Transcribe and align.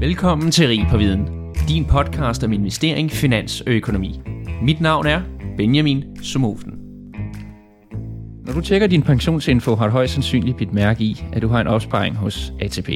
Velkommen 0.00 0.50
til 0.50 0.68
Rig 0.68 0.86
på 0.90 0.96
Viden, 0.96 1.28
din 1.68 1.84
podcast 1.84 2.44
om 2.44 2.52
investering, 2.52 3.10
finans 3.10 3.60
og 3.60 3.72
økonomi. 3.72 4.20
Mit 4.62 4.80
navn 4.80 5.06
er 5.06 5.20
Benjamin 5.56 6.04
Somofen. 6.22 6.78
Når 8.46 8.52
du 8.52 8.60
tjekker 8.60 8.86
din 8.86 9.02
pensionsinfo, 9.02 9.74
har 9.74 9.86
du 9.86 9.92
højst 9.92 10.12
sandsynligt 10.12 10.56
bidt 10.56 10.72
mærke 10.72 11.04
i, 11.04 11.24
at 11.32 11.42
du 11.42 11.48
har 11.48 11.60
en 11.60 11.66
opsparing 11.66 12.16
hos 12.16 12.52
ATP. 12.60 12.88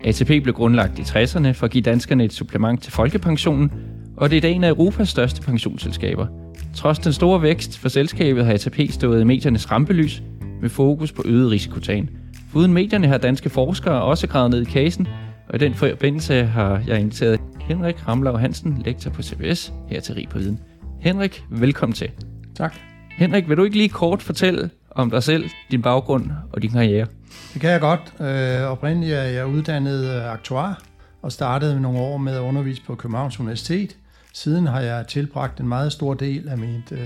ATP 0.00 0.28
blev 0.42 0.54
grundlagt 0.54 0.98
i 0.98 1.02
60'erne 1.02 1.50
for 1.50 1.64
at 1.64 1.70
give 1.70 1.82
danskerne 1.82 2.24
et 2.24 2.32
supplement 2.32 2.82
til 2.82 2.92
folkepensionen, 2.92 3.72
og 4.16 4.30
det 4.30 4.36
er 4.36 4.38
i 4.38 4.40
dag 4.40 4.52
en 4.52 4.64
af 4.64 4.68
Europas 4.68 5.08
største 5.08 5.42
pensionsselskaber. 5.42 6.26
Trods 6.74 6.98
den 6.98 7.12
store 7.12 7.42
vækst 7.42 7.78
for 7.78 7.88
selskabet 7.88 8.44
har 8.44 8.52
ATP 8.52 8.80
stået 8.90 9.20
i 9.20 9.24
mediernes 9.24 9.70
rampelys 9.70 10.22
med 10.60 10.68
fokus 10.68 11.12
på 11.12 11.22
øget 11.26 11.50
risikotagen. 11.50 12.10
Uden 12.54 12.72
medierne 12.72 13.06
har 13.06 13.18
danske 13.18 13.50
forskere 13.50 14.02
også 14.02 14.26
gravet 14.26 14.50
ned 14.50 14.62
i 14.62 14.70
casen, 14.70 15.08
og 15.52 15.56
i 15.56 15.58
den 15.58 15.74
forbindelse 15.74 16.44
har 16.44 16.82
jeg 16.86 17.00
inviteret 17.00 17.40
Henrik 17.60 18.08
Ramlau 18.08 18.36
Hansen, 18.36 18.82
lektor 18.84 19.10
på 19.10 19.22
CBS, 19.22 19.72
her 19.88 20.00
til 20.00 20.14
Rig 20.14 20.28
på 20.28 20.38
Viden. 20.38 20.60
Henrik, 21.00 21.44
velkommen 21.50 21.94
til. 21.94 22.10
Tak. 22.54 22.74
Henrik, 23.10 23.48
vil 23.48 23.56
du 23.56 23.64
ikke 23.64 23.76
lige 23.76 23.88
kort 23.88 24.22
fortælle 24.22 24.70
om 24.90 25.10
dig 25.10 25.22
selv, 25.22 25.50
din 25.70 25.82
baggrund 25.82 26.30
og 26.52 26.62
din 26.62 26.70
karriere? 26.70 27.06
Det 27.52 27.60
kan 27.60 27.70
jeg 27.70 27.80
godt. 27.80 28.14
Øh, 28.20 28.70
oprindeligt 28.70 29.14
er 29.14 29.22
jeg 29.22 29.46
uddannet 29.46 30.16
øh, 30.16 30.32
aktuar 30.32 30.82
og 31.22 31.32
startede 31.32 31.80
nogle 31.80 31.98
år 31.98 32.16
med 32.16 32.36
at 32.36 32.40
undervise 32.40 32.82
på 32.86 32.94
Københavns 32.94 33.40
Universitet. 33.40 33.96
Siden 34.32 34.66
har 34.66 34.80
jeg 34.80 35.06
tilbragt 35.06 35.60
en 35.60 35.68
meget 35.68 35.92
stor 35.92 36.14
del 36.14 36.48
af 36.48 36.58
mit 36.58 36.92
øh, 36.92 36.98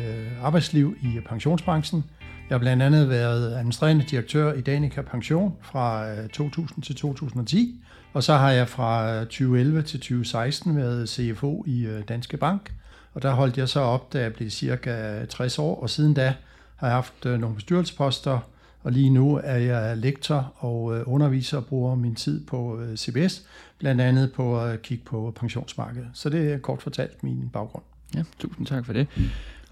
arbejdsliv 0.42 0.97
i 1.03 1.20
pensionsbranchen. 1.28 2.05
Jeg 2.48 2.55
har 2.55 2.59
blandt 2.59 2.82
andet 2.82 3.09
været 3.09 3.55
administrerende 3.55 4.05
direktør 4.10 4.52
i 4.52 4.60
Danica 4.60 5.02
Pension 5.02 5.56
fra 5.62 6.10
øh, 6.10 6.28
2000 6.28 6.82
til 6.82 6.96
2010, 6.96 7.84
og 8.12 8.22
så 8.22 8.34
har 8.34 8.50
jeg 8.50 8.69
fra 8.69 9.14
øh, 9.14 9.20
2011 9.20 9.82
til 9.82 10.00
2016 10.00 10.77
været 10.77 11.09
CFO 11.09 11.64
i 11.66 11.86
øh, 11.86 12.02
Danske 12.09 12.36
Bank, 12.36 12.75
og 13.14 13.22
der 13.22 13.30
holdt 13.30 13.58
jeg 13.58 13.69
så 13.69 13.80
op, 13.80 14.12
da 14.12 14.20
jeg 14.20 14.34
blev 14.34 14.50
cirka 14.50 15.25
60 15.25 15.58
år, 15.58 15.83
og 15.83 15.91
siden 15.91 16.14
da 16.14 16.34
har 16.77 16.86
jeg 16.86 16.94
haft 16.94 17.25
nogle 17.25 17.55
bestyrelsesposter, 17.55 18.38
og 18.83 18.92
lige 18.92 19.10
nu 19.10 19.41
er 19.44 19.56
jeg 19.56 19.97
lektor 19.97 20.53
og 20.56 21.08
underviser 21.08 21.56
og 21.56 21.66
bruger 21.66 21.94
min 21.94 22.14
tid 22.14 22.47
på 22.47 22.81
CBS, 22.97 23.42
blandt 23.78 24.00
andet 24.00 24.33
på 24.33 24.60
at 24.60 24.83
kigge 24.83 25.05
på 25.05 25.33
pensionsmarkedet. 25.36 26.08
Så 26.14 26.31
det 26.31 26.53
er 26.53 26.58
kort 26.58 26.83
fortalt 26.83 27.22
min 27.22 27.50
baggrund. 27.53 27.84
Ja, 28.14 28.22
tusind 28.38 28.66
tak 28.66 28.86
for 28.86 28.92
det. 28.92 29.06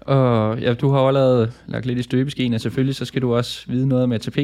Og 0.05 0.59
ja, 0.59 0.73
du 0.73 0.91
har 0.91 1.01
jo 1.01 1.07
allerede 1.07 1.51
lagt 1.67 1.85
lidt 1.85 1.99
i 1.99 2.03
støbeskeen, 2.03 2.53
og 2.53 2.61
selvfølgelig 2.61 2.95
så 2.95 3.05
skal 3.05 3.21
du 3.21 3.35
også 3.35 3.65
vide 3.67 3.87
noget 3.87 4.03
om 4.03 4.11
ATP. 4.11 4.37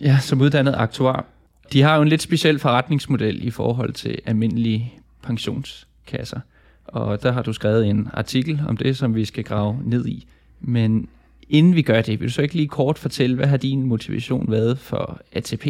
Ja, 0.00 0.18
som 0.20 0.40
uddannet 0.40 0.74
aktuar. 0.76 1.24
De 1.72 1.82
har 1.82 1.96
jo 1.96 2.02
en 2.02 2.08
lidt 2.08 2.22
speciel 2.22 2.58
forretningsmodel 2.58 3.46
i 3.46 3.50
forhold 3.50 3.92
til 3.92 4.18
almindelige 4.26 4.92
pensionskasser. 5.22 6.40
Og 6.86 7.22
der 7.22 7.32
har 7.32 7.42
du 7.42 7.52
skrevet 7.52 7.86
en 7.86 8.08
artikel 8.12 8.60
om 8.68 8.76
det, 8.76 8.96
som 8.96 9.14
vi 9.14 9.24
skal 9.24 9.44
grave 9.44 9.80
ned 9.84 10.06
i. 10.06 10.26
Men 10.60 11.08
inden 11.48 11.74
vi 11.74 11.82
gør 11.82 12.02
det, 12.02 12.20
vil 12.20 12.28
du 12.28 12.32
så 12.32 12.42
ikke 12.42 12.54
lige 12.54 12.68
kort 12.68 12.98
fortælle, 12.98 13.36
hvad 13.36 13.46
har 13.46 13.56
din 13.56 13.82
motivation 13.82 14.50
været 14.50 14.78
for 14.78 15.20
ATP? 15.32 15.66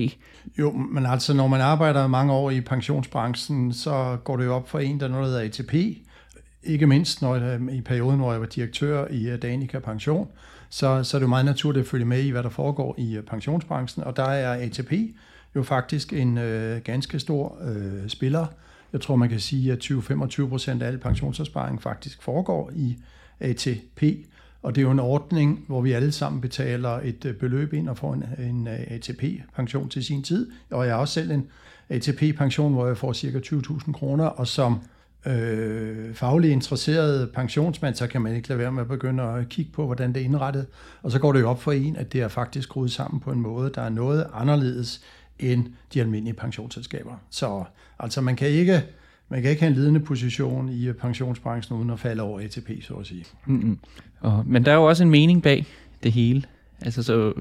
Jo, 0.58 0.72
men 0.72 1.06
altså 1.06 1.34
når 1.34 1.48
man 1.48 1.60
arbejder 1.60 2.06
mange 2.06 2.32
år 2.32 2.50
i 2.50 2.60
pensionsbranchen, 2.60 3.72
så 3.72 4.16
går 4.24 4.36
det 4.36 4.44
jo 4.44 4.54
op 4.54 4.68
for 4.68 4.78
en, 4.78 5.00
der 5.00 5.08
noget 5.08 5.26
hedder 5.26 5.40
ATP. 5.40 5.74
Ikke 6.62 6.86
mindst 6.86 7.22
når 7.22 7.36
jeg, 7.36 7.60
i 7.72 7.80
perioden, 7.80 8.18
hvor 8.18 8.32
jeg 8.32 8.40
var 8.40 8.46
direktør 8.46 9.06
i 9.10 9.28
øh, 9.28 9.42
Danica 9.42 9.78
Pension, 9.78 10.28
så, 10.68 11.02
så 11.02 11.16
er 11.16 11.18
det 11.18 11.24
jo 11.24 11.28
meget 11.28 11.44
naturligt 11.44 11.84
at 11.84 11.90
følge 11.90 12.04
med 12.04 12.22
i, 12.22 12.30
hvad 12.30 12.42
der 12.42 12.48
foregår 12.48 12.94
i 12.98 13.16
øh, 13.16 13.22
pensionsbranchen. 13.22 14.04
Og 14.04 14.16
der 14.16 14.24
er 14.24 14.64
ATP 14.64 14.92
jo 15.54 15.62
faktisk 15.62 16.12
en 16.12 16.38
øh, 16.38 16.80
ganske 16.82 17.18
stor 17.18 17.58
øh, 17.62 18.08
spiller. 18.08 18.46
Jeg 18.92 19.00
tror, 19.00 19.16
man 19.16 19.28
kan 19.28 19.40
sige, 19.40 19.72
at 19.72 19.84
20-25 19.84 20.48
procent 20.48 20.82
af 20.82 20.86
al 20.86 20.98
pensionsopsparing 20.98 21.82
faktisk 21.82 22.22
foregår 22.22 22.70
i 22.74 22.96
ATP. 23.40 24.02
Og 24.62 24.74
det 24.74 24.80
er 24.80 24.82
jo 24.82 24.90
en 24.90 25.00
ordning, 25.00 25.64
hvor 25.66 25.80
vi 25.80 25.92
alle 25.92 26.12
sammen 26.12 26.40
betaler 26.40 27.00
et 27.04 27.24
øh, 27.24 27.34
beløb 27.34 27.72
ind 27.72 27.88
og 27.88 27.98
får 27.98 28.14
en, 28.14 28.24
en 28.38 28.68
ATP-pension 28.68 29.88
til 29.88 30.04
sin 30.04 30.22
tid. 30.22 30.50
Og 30.70 30.86
jeg 30.86 30.94
har 30.94 31.00
også 31.00 31.14
selv 31.14 31.30
en 31.30 31.46
ATP-pension, 31.88 32.72
hvor 32.72 32.86
jeg 32.86 32.96
får 32.96 33.12
ca. 33.12 33.38
20.000 33.38 33.92
kroner, 33.92 34.24
og 34.24 34.46
som 34.46 34.80
øh, 35.26 36.14
faglig 36.14 36.50
interesseret 36.50 37.30
pensionsmand, 37.30 37.94
så 37.94 38.06
kan 38.06 38.22
man 38.22 38.36
ikke 38.36 38.48
lade 38.48 38.58
være 38.58 38.72
med 38.72 38.82
at 38.82 38.88
begynde 38.88 39.22
at 39.22 39.48
kigge 39.48 39.72
på, 39.72 39.86
hvordan 39.86 40.12
det 40.12 40.20
er 40.20 40.24
indrettet. 40.24 40.66
Og 41.02 41.10
så 41.10 41.18
går 41.18 41.32
det 41.32 41.40
jo 41.40 41.50
op 41.50 41.62
for 41.62 41.72
en, 41.72 41.96
at 41.96 42.12
det 42.12 42.20
er 42.20 42.28
faktisk 42.28 42.64
skruet 42.68 42.92
sammen 42.92 43.20
på 43.20 43.32
en 43.32 43.40
måde, 43.40 43.70
der 43.74 43.82
er 43.82 43.88
noget 43.88 44.26
anderledes 44.34 45.00
end 45.38 45.66
de 45.94 46.00
almindelige 46.00 46.34
pensionsselskaber. 46.34 47.14
Så 47.30 47.64
altså 47.98 48.20
man 48.20 48.36
kan 48.36 48.48
ikke 48.48 48.82
man 49.30 49.42
kan 49.42 49.50
ikke 49.50 49.62
have 49.62 49.70
en 49.70 49.76
ledende 49.76 50.00
position 50.00 50.68
i 50.68 50.86
øh, 50.86 50.94
pensionsbranchen 50.94 51.78
uden 51.78 51.90
at 51.90 52.00
falde 52.00 52.22
over 52.22 52.40
ATP, 52.40 52.70
så 52.82 52.94
at 52.94 53.06
sige. 53.06 53.24
Mm-hmm. 53.46 53.78
Og, 54.20 54.44
men 54.46 54.64
der 54.64 54.72
er 54.72 54.76
jo 54.76 54.84
også 54.84 55.02
en 55.02 55.10
mening 55.10 55.42
bag 55.42 55.66
det 56.02 56.12
hele. 56.12 56.42
Altså 56.80 57.02
så, 57.02 57.32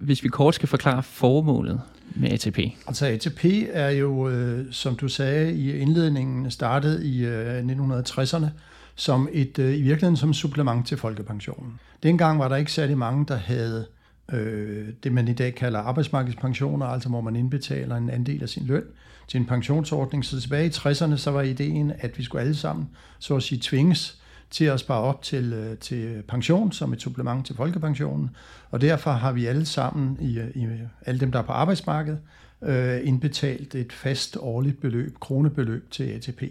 hvis 0.00 0.22
vi 0.22 0.28
kort 0.28 0.54
skal 0.54 0.68
forklare 0.68 1.02
formålet 1.02 1.80
med 2.14 2.32
ATP. 2.32 2.58
Altså 2.86 3.06
ATP 3.06 3.44
er 3.72 3.90
jo, 3.90 4.28
øh, 4.28 4.66
som 4.70 4.96
du 4.96 5.08
sagde 5.08 5.52
i 5.52 5.72
indledningen, 5.72 6.50
startet 6.50 7.02
i 7.02 7.24
øh, 7.24 7.60
1960'erne 7.60 8.46
som 8.94 9.28
et, 9.32 9.58
øh, 9.58 9.78
i 9.78 9.82
virkeligheden 9.82 10.16
som 10.16 10.34
supplement 10.34 10.86
til 10.86 10.96
folkepensionen. 10.96 11.80
Dengang 12.02 12.38
var 12.38 12.48
der 12.48 12.56
ikke 12.56 12.72
særlig 12.72 12.98
mange, 12.98 13.26
der 13.28 13.36
havde 13.36 13.86
øh, 14.32 14.88
det, 15.02 15.12
man 15.12 15.28
i 15.28 15.32
dag 15.32 15.54
kalder 15.54 15.78
arbejdsmarkedspensioner, 15.78 16.86
altså 16.86 17.08
hvor 17.08 17.20
man 17.20 17.36
indbetaler 17.36 17.96
en 17.96 18.10
andel 18.10 18.42
af 18.42 18.48
sin 18.48 18.66
løn 18.66 18.84
til 19.28 19.40
en 19.40 19.46
pensionsordning. 19.46 20.24
Så 20.24 20.40
tilbage 20.40 20.66
i 20.66 20.70
60'erne, 20.70 21.16
så 21.16 21.30
var 21.30 21.42
ideen, 21.42 21.92
at 21.98 22.18
vi 22.18 22.22
skulle 22.22 22.42
alle 22.42 22.56
sammen, 22.56 22.88
så 23.18 23.36
at 23.36 23.42
sige, 23.42 23.60
tvinges 23.62 24.18
til 24.50 24.64
at 24.64 24.80
spare 24.80 25.00
op 25.00 25.22
til, 25.22 25.52
øh, 25.52 25.78
til 25.78 26.22
pension 26.28 26.72
som 26.72 26.92
et 26.92 27.02
supplement 27.02 27.46
til 27.46 27.56
folkepensionen. 27.56 28.30
Og 28.70 28.80
derfor 28.80 29.10
har 29.10 29.32
vi 29.32 29.46
alle 29.46 29.64
sammen, 29.64 30.16
i, 30.20 30.40
i 30.54 30.66
alle 31.06 31.20
dem, 31.20 31.32
der 31.32 31.38
er 31.38 31.42
på 31.42 31.52
arbejdsmarkedet, 31.52 32.20
øh, 32.62 33.00
indbetalt 33.04 33.74
et 33.74 33.92
fast 33.92 34.36
årligt 34.40 34.80
beløb, 34.80 35.18
kronebeløb 35.20 35.90
til 35.90 36.04
ATP. 36.04 36.42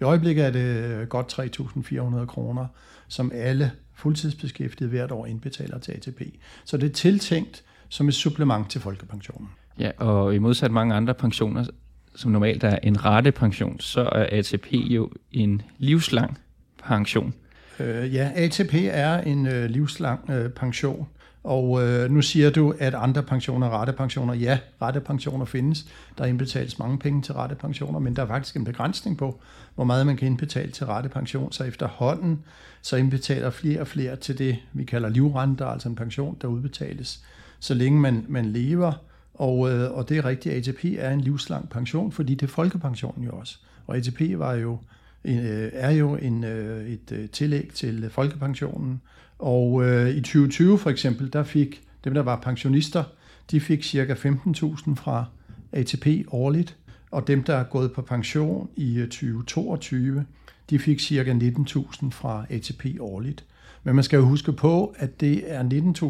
I 0.00 0.04
øjeblikket 0.04 0.44
er 0.44 0.50
det 0.50 0.84
øh, 0.84 1.06
godt 1.08 1.38
3.400 1.56 2.26
kroner, 2.26 2.66
som 3.08 3.32
alle 3.34 3.70
fuldtidsbeskæftigede 3.94 4.90
hvert 4.90 5.12
år 5.12 5.26
indbetaler 5.26 5.78
til 5.78 5.92
ATP. 5.92 6.22
Så 6.64 6.76
det 6.76 6.88
er 6.88 6.92
tiltænkt 6.92 7.62
som 7.88 8.08
et 8.08 8.14
supplement 8.14 8.70
til 8.70 8.80
folkepensionen. 8.80 9.48
Ja, 9.78 9.90
og 9.96 10.34
i 10.34 10.38
modsat 10.38 10.70
mange 10.70 10.94
andre 10.94 11.14
pensioner, 11.14 11.66
som 12.14 12.30
normalt 12.30 12.64
er 12.64 12.78
en 12.82 13.04
ratepension, 13.04 13.80
så 13.80 14.00
er 14.00 14.38
ATP 14.38 14.66
jo 14.72 15.10
en 15.32 15.62
livslang 15.78 16.38
pension. 16.86 17.34
Øh, 17.80 18.14
ja, 18.14 18.30
ATP 18.34 18.74
er 18.74 19.18
en 19.18 19.46
øh, 19.46 19.70
livslang 19.70 20.30
øh, 20.30 20.50
pension, 20.50 21.08
og 21.44 21.82
øh, 21.82 22.10
nu 22.10 22.22
siger 22.22 22.50
du, 22.50 22.74
at 22.78 22.94
andre 22.94 23.22
pensioner 23.22 23.66
er 23.66 23.70
rettepensioner. 23.70 24.34
Ja, 24.34 24.58
rettepensioner 24.82 25.44
findes. 25.44 25.86
Der 26.18 26.24
indbetales 26.24 26.78
mange 26.78 26.98
penge 26.98 27.22
til 27.22 27.34
rettepensioner, 27.34 27.98
men 27.98 28.16
der 28.16 28.22
er 28.22 28.26
faktisk 28.26 28.56
en 28.56 28.64
begrænsning 28.64 29.18
på, 29.18 29.40
hvor 29.74 29.84
meget 29.84 30.06
man 30.06 30.16
kan 30.16 30.26
indbetale 30.26 30.70
til 30.70 30.86
rettepension. 30.86 31.52
Så 31.52 31.64
efterhånden, 31.64 32.44
så 32.82 32.96
indbetaler 32.96 33.50
flere 33.50 33.80
og 33.80 33.86
flere 33.86 34.16
til 34.16 34.38
det, 34.38 34.56
vi 34.72 34.84
kalder 34.84 35.08
livrenter, 35.08 35.66
altså 35.66 35.88
en 35.88 35.96
pension, 35.96 36.36
der 36.40 36.48
udbetales, 36.48 37.24
så 37.60 37.74
længe 37.74 38.00
man, 38.00 38.24
man 38.28 38.46
lever. 38.46 38.92
Og, 39.34 39.70
øh, 39.70 39.90
og 39.90 40.08
det 40.08 40.18
er 40.18 40.24
rigtigt, 40.24 40.68
ATP 40.68 40.84
er 40.98 41.10
en 41.10 41.20
livslang 41.20 41.68
pension, 41.68 42.12
fordi 42.12 42.34
det 42.34 42.46
er 42.46 42.50
folkepensionen 42.50 43.24
jo 43.24 43.30
også. 43.30 43.58
Og 43.86 43.96
ATP 43.96 44.20
var 44.38 44.54
jo, 44.54 44.78
øh, 45.24 45.70
er 45.72 45.90
jo 45.90 46.16
en, 46.16 46.44
øh, 46.44 46.88
et 46.88 47.12
øh, 47.12 47.28
tillæg 47.28 47.70
til 47.74 48.10
folkepensionen, 48.10 49.00
og 49.38 49.84
øh, 49.84 50.10
i 50.10 50.20
2020 50.20 50.78
for 50.78 50.90
eksempel, 50.90 51.32
der 51.32 51.42
fik 51.42 51.82
dem, 52.04 52.14
der 52.14 52.22
var 52.22 52.36
pensionister, 52.36 53.04
de 53.50 53.60
fik 53.60 53.84
ca. 53.84 54.14
15.000 54.14 54.94
fra 54.94 55.24
ATP 55.72 56.06
årligt, 56.28 56.76
og 57.10 57.26
dem, 57.26 57.42
der 57.42 57.54
er 57.54 57.64
gået 57.64 57.92
på 57.92 58.02
pension 58.02 58.68
i 58.76 58.98
øh, 58.98 59.08
2022, 59.08 60.24
de 60.70 60.78
fik 60.78 61.00
ca. 61.00 61.32
19.000 61.32 62.10
fra 62.10 62.44
ATP 62.50 62.86
årligt. 63.00 63.44
Men 63.84 63.94
man 63.94 64.04
skal 64.04 64.16
jo 64.16 64.24
huske 64.24 64.52
på, 64.52 64.94
at 64.98 65.20
det 65.20 65.42
er 65.46 65.62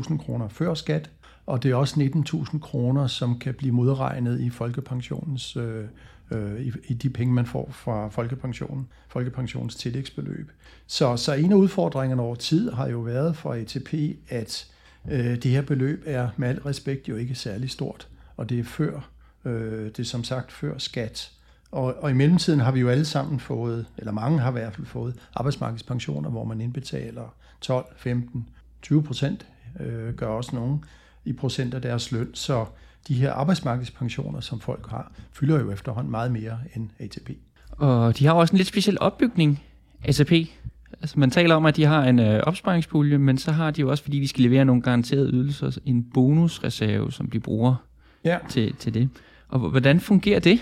19.000 0.09 0.19
kroner 0.19 0.49
før 0.49 0.75
skat, 0.75 1.11
og 1.47 1.63
det 1.63 1.71
er 1.71 1.75
også 1.75 2.01
19.000 2.01 2.59
kroner, 2.59 3.07
som 3.07 3.39
kan 3.39 3.55
blive 3.55 3.73
modregnet 3.73 4.41
i 4.41 4.51
folkepensionens 4.51 5.57
øh, 5.57 5.85
øh, 6.35 6.61
i, 6.61 6.73
i 6.85 6.95
de 6.95 7.11
penge, 7.11 7.35
man 7.35 7.47
får 7.47 7.69
fra 7.73 8.09
folkepensionen, 8.09 8.89
folkepensionens 9.09 9.75
tillægsbeløb. 9.75 10.51
Så, 10.87 11.17
så 11.17 11.33
en 11.33 11.53
af 11.53 11.57
udfordringerne 11.57 12.23
over 12.23 12.35
tid 12.35 12.71
har 12.71 12.89
jo 12.89 12.99
været 12.99 13.37
for 13.37 13.53
ATP, 13.53 13.95
at 14.29 14.67
øh, 15.11 15.43
det 15.43 15.51
her 15.51 15.63
beløb 15.63 16.03
er 16.07 16.29
med 16.37 16.49
al 16.49 16.59
respekt 16.59 17.09
jo 17.09 17.17
ikke 17.17 17.35
særlig 17.35 17.71
stort, 17.71 18.09
og 18.37 18.49
det 18.49 18.59
er 18.59 18.65
før, 18.65 19.11
øh, 19.45 19.85
det 19.85 19.99
er 19.99 20.05
som 20.05 20.25
sagt 20.25 20.53
før 20.53 20.79
skat. 20.79 21.33
Og, 21.71 21.95
og 22.03 22.11
i 22.11 22.15
mellemtiden 22.15 22.61
har 22.61 22.73
vi 22.73 22.81
jo 22.81 22.89
alle 22.89 23.05
sammen 23.05 23.41
fået, 23.41 23.87
eller 23.99 24.13
mange 24.13 24.41
har 24.41 24.49
i 24.49 24.53
hvert 24.53 24.75
fald 24.75 24.87
fået, 24.87 25.15
arbejdsmarkedspensioner, 25.35 26.31
hvor 26.31 26.45
man 26.45 26.61
indbetaler 26.61 27.35
12, 27.61 27.87
15, 27.97 28.49
20 28.83 29.03
procent, 29.03 29.47
øh, 29.81 30.15
gør 30.15 30.27
også 30.27 30.57
nogen 30.57 30.85
i 31.25 31.33
procent 31.33 31.75
af 31.75 31.83
deres 31.83 32.13
løn. 32.13 32.35
Så 32.35 32.67
de 33.09 33.15
her 33.15 33.33
arbejdsmarkedspensioner, 33.33 34.41
som 34.41 34.61
folk 34.61 34.91
har, 34.91 35.13
fylder 35.33 35.61
jo 35.61 35.71
efterhånden 35.71 36.11
meget 36.11 36.33
mere 36.33 36.59
end 36.77 36.91
ATP. 36.99 37.31
Og 37.71 38.19
de 38.19 38.27
har 38.27 38.33
også 38.33 38.53
en 38.53 38.57
lidt 38.57 38.69
speciel 38.69 38.99
opbygning, 39.01 39.63
ATP. 40.05 40.33
Altså 41.01 41.19
man 41.19 41.31
taler 41.31 41.55
om, 41.55 41.67
at 41.67 41.77
de 41.77 41.85
har 41.85 42.05
en 42.05 42.19
øh, 42.19 42.41
opsparingspulje, 42.43 43.19
men 43.19 43.39
så 43.39 43.53
har 43.53 43.71
de 43.71 43.81
jo 43.81 43.91
også, 43.91 44.03
fordi 44.05 44.21
de 44.21 44.29
skal 44.29 44.43
levere 44.43 44.65
nogle 44.65 44.83
garanterede 44.83 45.31
ydelser, 45.33 45.79
en 45.85 46.05
bonusreserve, 46.15 47.13
som 47.13 47.31
de 47.31 47.41
bruger 47.41 47.75
ja. 48.25 48.39
til, 48.49 48.75
til 48.75 48.95
det. 48.95 49.09
Og 49.49 49.59
hvordan 49.59 50.01
fungerer 50.01 50.41
det? 50.41 50.61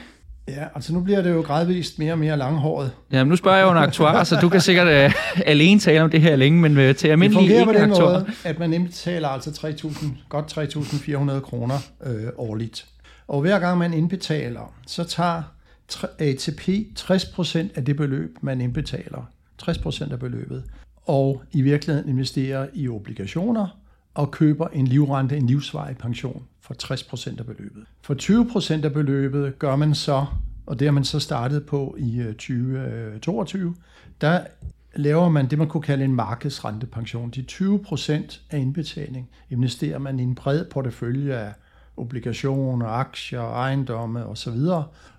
Ja, 0.57 0.65
altså 0.75 0.93
nu 0.93 1.01
bliver 1.01 1.23
det 1.23 1.31
jo 1.31 1.41
gradvist 1.41 1.99
mere 1.99 2.13
og 2.13 2.19
mere 2.19 2.37
langhåret. 2.37 2.91
Ja, 3.13 3.25
men 3.25 3.29
nu 3.29 3.37
spørger 3.37 3.59
jeg 3.59 3.67
jo 3.67 3.71
en 3.71 3.77
aktuar, 3.77 4.25
så 4.25 4.37
du 4.41 4.49
kan 4.49 4.61
sikkert 4.61 5.11
uh, 5.11 5.15
alene 5.47 5.81
tale 5.81 6.03
om 6.03 6.11
det 6.11 6.21
her 6.21 6.37
længe, 6.37 6.61
men 6.61 6.89
uh, 6.89 6.95
til 6.95 7.09
almindelige 7.09 7.49
Det 7.49 7.65
fungerer 7.65 7.65
på 7.65 7.73
den 7.73 7.91
aktuar. 7.91 8.13
måde, 8.13 8.27
at 8.45 8.59
man 8.59 8.73
indbetaler 8.73 9.29
altså 9.29 9.51
3.000, 9.51 10.07
godt 10.29 10.59
3.400 10.59 11.41
kroner 11.41 11.79
øh, 12.07 12.29
årligt. 12.37 12.87
Og 13.29 13.41
hver 13.41 13.59
gang 13.59 13.79
man 13.79 13.95
indbetaler, 13.95 14.75
så 14.87 15.05
tager 15.05 15.43
ATP 16.19 16.69
60% 16.99 17.59
af 17.75 17.85
det 17.85 17.97
beløb, 17.97 18.37
man 18.41 18.61
indbetaler. 18.61 19.31
60% 19.63 20.13
af 20.13 20.19
beløbet. 20.19 20.65
Og 21.07 21.43
i 21.53 21.63
virkeligheden 21.63 22.09
investerer 22.11 22.67
i 22.75 22.89
obligationer 22.89 23.77
og 24.15 24.31
køber 24.31 24.69
en 24.69 24.87
livrente, 24.87 25.37
en 25.37 25.47
livsvarig 25.47 25.97
pension 25.97 26.43
for 26.61 26.75
60% 26.83 27.39
af 27.39 27.47
beløbet. 27.47 27.85
For 28.03 28.15
20% 28.81 28.85
af 28.85 28.93
beløbet 28.93 29.59
gør 29.59 29.77
man 29.77 29.95
så, 29.95 30.27
og 30.67 30.79
det 30.79 30.87
har 30.87 30.93
man 30.93 31.05
så 31.05 31.21
startet 31.21 31.67
på 31.67 31.97
i 31.99 32.21
øh, 32.21 32.33
2022, 32.33 33.69
øh, 33.69 33.75
der 34.21 34.41
laver 34.95 35.29
man 35.29 35.51
det, 35.51 35.59
man 35.59 35.69
kunne 35.69 35.83
kalde 35.83 36.05
en 36.05 36.15
markedsrentepension. 36.15 37.31
De 37.31 37.45
20% 37.51 38.41
af 38.51 38.59
indbetaling 38.59 39.29
investerer 39.51 39.99
man 39.99 40.21
i 40.21 40.23
en 40.23 40.35
bred 40.35 40.65
portefølje 40.65 41.35
af 41.35 41.53
obligationer, 41.97 42.87
aktier, 42.87 43.41
ejendomme 43.41 44.27
osv. 44.27 44.59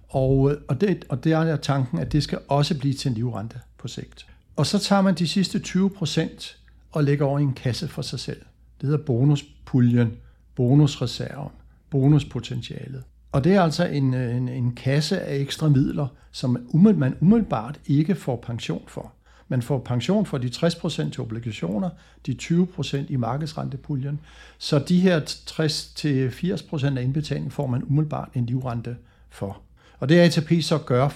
Og, 0.09 0.51
øh, 0.51 0.57
og, 0.67 0.81
det, 0.81 1.05
og 1.09 1.23
det 1.23 1.31
er 1.31 1.55
tanken, 1.55 1.99
at 1.99 2.11
det 2.11 2.23
skal 2.23 2.39
også 2.47 2.77
blive 2.79 2.93
til 2.93 3.09
en 3.09 3.15
livrente 3.15 3.59
på 3.77 3.87
sigt. 3.87 4.27
Og 4.55 4.65
så 4.65 4.79
tager 4.79 5.01
man 5.01 5.15
de 5.15 5.27
sidste 5.27 5.61
20% 5.65 6.55
og 6.91 7.03
lægger 7.03 7.25
over 7.25 7.39
i 7.39 7.43
en 7.43 7.53
kasse 7.53 7.87
for 7.87 8.01
sig 8.01 8.19
selv. 8.19 8.41
Det 8.81 8.89
hedder 8.89 9.05
bonuspuljen, 9.05 10.11
bonusreserven, 10.55 11.51
bonuspotentialet. 11.89 13.03
Og 13.31 13.43
det 13.43 13.53
er 13.53 13.61
altså 13.61 13.85
en, 13.85 14.13
øh, 14.13 14.35
en, 14.35 14.49
en 14.49 14.75
kasse 14.75 15.21
af 15.21 15.35
ekstra 15.37 15.69
midler, 15.69 16.07
som 16.31 16.49
man 16.83 17.15
umiddelbart 17.21 17.79
ikke 17.85 18.15
får 18.15 18.35
pension 18.35 18.83
for. 18.87 19.13
Man 19.47 19.61
får 19.61 19.79
pension 19.79 20.25
for 20.25 20.37
de 20.37 20.47
60% 20.47 21.09
til 21.09 21.19
obligationer, 21.19 21.89
de 22.25 22.35
20% 22.41 22.97
i 23.09 23.15
markedsrentepuljen. 23.15 24.19
Så 24.57 24.79
de 24.79 24.99
her 24.99 25.19
60-80% 25.19 26.97
af 26.97 27.03
indbetalingen 27.03 27.51
får 27.51 27.67
man 27.67 27.83
umiddelbart 27.83 28.29
en 28.33 28.45
livrente 28.45 28.97
for. 29.29 29.61
Og 29.99 30.09
det 30.09 30.19
ATP 30.19 30.51
så 30.61 30.77
gør 30.77 31.09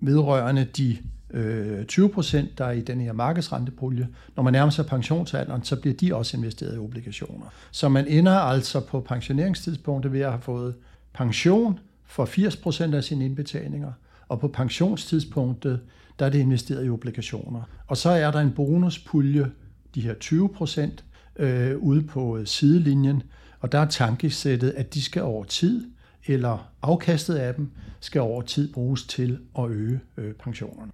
vedrørende 0.00 0.64
de 0.64 0.98
øh, 1.32 1.84
20 1.84 2.08
procent, 2.08 2.58
der 2.58 2.64
er 2.64 2.72
i 2.72 2.80
den 2.80 3.00
her 3.00 3.12
markedsrentepulje, 3.12 4.08
når 4.36 4.42
man 4.42 4.52
nærmer 4.52 4.70
sig 4.70 4.86
pensionsalderen, 4.86 5.64
så 5.64 5.80
bliver 5.80 5.94
de 5.94 6.14
også 6.14 6.36
investeret 6.36 6.74
i 6.76 6.78
obligationer. 6.78 7.46
Så 7.70 7.88
man 7.88 8.06
ender 8.06 8.32
altså 8.32 8.80
på 8.80 9.00
pensioneringstidspunktet 9.00 10.12
ved 10.12 10.20
at 10.20 10.30
have 10.30 10.42
fået 10.42 10.74
pension 11.12 11.78
for 12.06 12.24
80 12.24 12.56
procent 12.56 12.94
af 12.94 13.04
sine 13.04 13.24
indbetalinger, 13.24 13.92
og 14.28 14.40
på 14.40 14.48
pensionstidspunktet, 14.48 15.80
der 16.18 16.26
er 16.26 16.30
det 16.30 16.38
investeret 16.38 16.86
i 16.86 16.90
obligationer. 16.90 17.62
Og 17.86 17.96
så 17.96 18.10
er 18.10 18.30
der 18.30 18.40
en 18.40 18.52
bonuspulje, 18.52 19.50
de 19.94 20.00
her 20.00 20.14
20 20.14 20.48
procent, 20.48 21.04
øh, 21.36 21.78
ude 21.78 22.02
på 22.02 22.44
sidelinjen, 22.44 23.22
og 23.60 23.72
der 23.72 23.78
er 23.78 23.88
tankesættet, 23.88 24.70
at 24.76 24.94
de 24.94 25.02
skal 25.02 25.22
over 25.22 25.44
tid, 25.44 25.90
eller 26.26 26.70
afkastet 26.82 27.34
af 27.34 27.54
dem, 27.54 27.70
skal 28.00 28.20
over 28.20 28.42
tid 28.42 28.72
bruges 28.72 29.02
til 29.06 29.38
at 29.58 29.70
øge 29.70 30.00
øh, 30.16 30.34
pensionerne. 30.34 30.92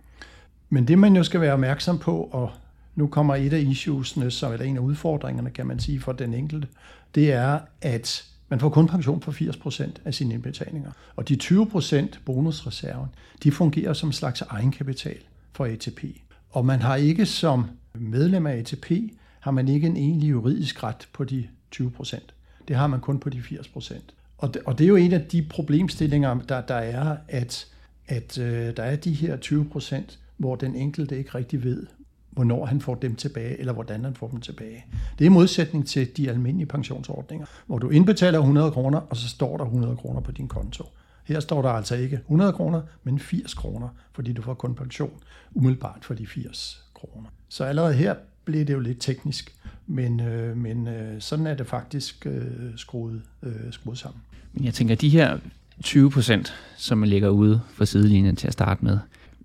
Men 0.70 0.88
det 0.88 0.98
man 0.98 1.16
jo 1.16 1.22
skal 1.24 1.40
være 1.40 1.52
opmærksom 1.52 1.98
på, 1.98 2.28
og 2.32 2.50
nu 2.94 3.06
kommer 3.06 3.34
et 3.34 3.52
af 3.52 3.60
issuesne, 3.60 4.30
som 4.30 4.52
er 4.52 4.56
en 4.56 4.76
af 4.76 4.80
udfordringerne, 4.80 5.50
kan 5.50 5.66
man 5.66 5.78
sige, 5.78 6.00
for 6.00 6.12
den 6.12 6.34
enkelte, 6.34 6.68
det 7.14 7.32
er, 7.32 7.58
at 7.82 8.24
man 8.48 8.60
får 8.60 8.68
kun 8.68 8.88
pension 8.88 9.22
for 9.22 9.32
80% 9.32 9.90
af 10.04 10.14
sine 10.14 10.34
indbetalinger. 10.34 10.90
Og 11.16 11.28
de 11.28 11.38
20% 11.42 12.18
bonusreserven, 12.24 13.08
de 13.42 13.52
fungerer 13.52 13.92
som 13.92 14.08
en 14.08 14.12
slags 14.12 14.40
egenkapital 14.40 15.18
for 15.52 15.64
ATP. 15.64 16.04
Og 16.50 16.66
man 16.66 16.82
har 16.82 16.96
ikke 16.96 17.26
som 17.26 17.64
medlem 17.94 18.46
af 18.46 18.56
ATP, 18.56 18.92
har 19.40 19.50
man 19.50 19.68
ikke 19.68 19.86
en 19.86 19.96
egentlig 19.96 20.30
juridisk 20.30 20.84
ret 20.84 21.08
på 21.12 21.24
de 21.24 21.48
20%. 21.76 22.20
Det 22.68 22.76
har 22.76 22.86
man 22.86 23.00
kun 23.00 23.18
på 23.18 23.30
de 23.30 23.38
80%. 23.38 23.94
Og 24.38 24.54
det, 24.54 24.62
og 24.66 24.78
det 24.78 24.84
er 24.84 24.88
jo 24.88 24.96
en 24.96 25.12
af 25.12 25.22
de 25.22 25.42
problemstillinger, 25.42 26.34
der, 26.34 26.60
der 26.60 26.74
er, 26.74 27.16
at, 27.28 27.66
at 28.06 28.38
øh, 28.38 28.76
der 28.76 28.82
er 28.82 28.96
de 28.96 29.12
her 29.12 29.36
20%, 29.36 30.16
hvor 30.38 30.56
den 30.56 30.75
enkelte 30.75 31.19
ikke 31.19 31.35
rigtig 31.35 31.64
ved, 31.64 31.87
hvornår 32.31 32.67
han 32.67 32.81
får 32.81 32.94
dem 32.94 33.14
tilbage, 33.14 33.61
eller 33.61 33.73
hvordan 33.73 34.05
han 34.05 34.14
får 34.14 34.29
dem 34.29 34.40
tilbage. 34.40 34.85
Det 35.19 35.26
er 35.26 35.31
modsætning 35.31 35.87
til 35.87 36.17
de 36.17 36.31
almindelige 36.31 36.67
pensionsordninger, 36.67 37.46
hvor 37.67 37.79
du 37.79 37.88
indbetaler 37.88 38.38
100 38.38 38.70
kroner, 38.70 38.99
og 38.99 39.17
så 39.17 39.29
står 39.29 39.56
der 39.56 39.64
100 39.64 39.96
kroner 39.96 40.20
på 40.20 40.32
din 40.32 40.49
konto. 40.49 40.85
Her 41.25 41.40
står 41.40 41.62
der 41.62 41.69
altså 41.69 41.94
ikke 41.94 42.17
100 42.17 42.52
kroner, 42.52 42.82
men 43.05 43.19
80 43.19 43.55
kroner, 43.55 43.88
fordi 44.12 44.32
du 44.32 44.43
får 44.43 44.55
kun 44.55 44.75
pension 44.75 45.12
umiddelbart 45.55 45.99
for 46.02 46.14
de 46.14 46.26
80 46.26 46.85
kroner. 46.94 47.29
Så 47.49 47.64
allerede 47.64 47.94
her 47.94 48.14
blev 48.44 48.64
det 48.64 48.73
jo 48.73 48.81
lidt 48.81 49.00
teknisk, 49.00 49.55
men, 49.87 50.20
øh, 50.20 50.56
men 50.56 50.88
øh, 50.88 51.20
sådan 51.20 51.46
er 51.46 51.55
det 51.55 51.67
faktisk 51.67 52.26
øh, 52.26 52.43
skruet, 52.76 53.23
øh, 53.43 53.52
skruet 53.70 53.99
sammen. 53.99 54.23
Men 54.52 54.64
jeg 54.64 54.75
tænker, 54.75 54.94
de 54.94 55.08
her 55.08 55.38
20 55.82 56.11
procent, 56.11 56.55
som 56.76 56.99
man 56.99 57.08
lægger 57.08 57.29
ude 57.29 57.61
for 57.75 57.85
sidelinjen 57.85 58.37
til 58.37 58.46
at 58.46 58.52
starte 58.52 58.85
med, 58.85 58.99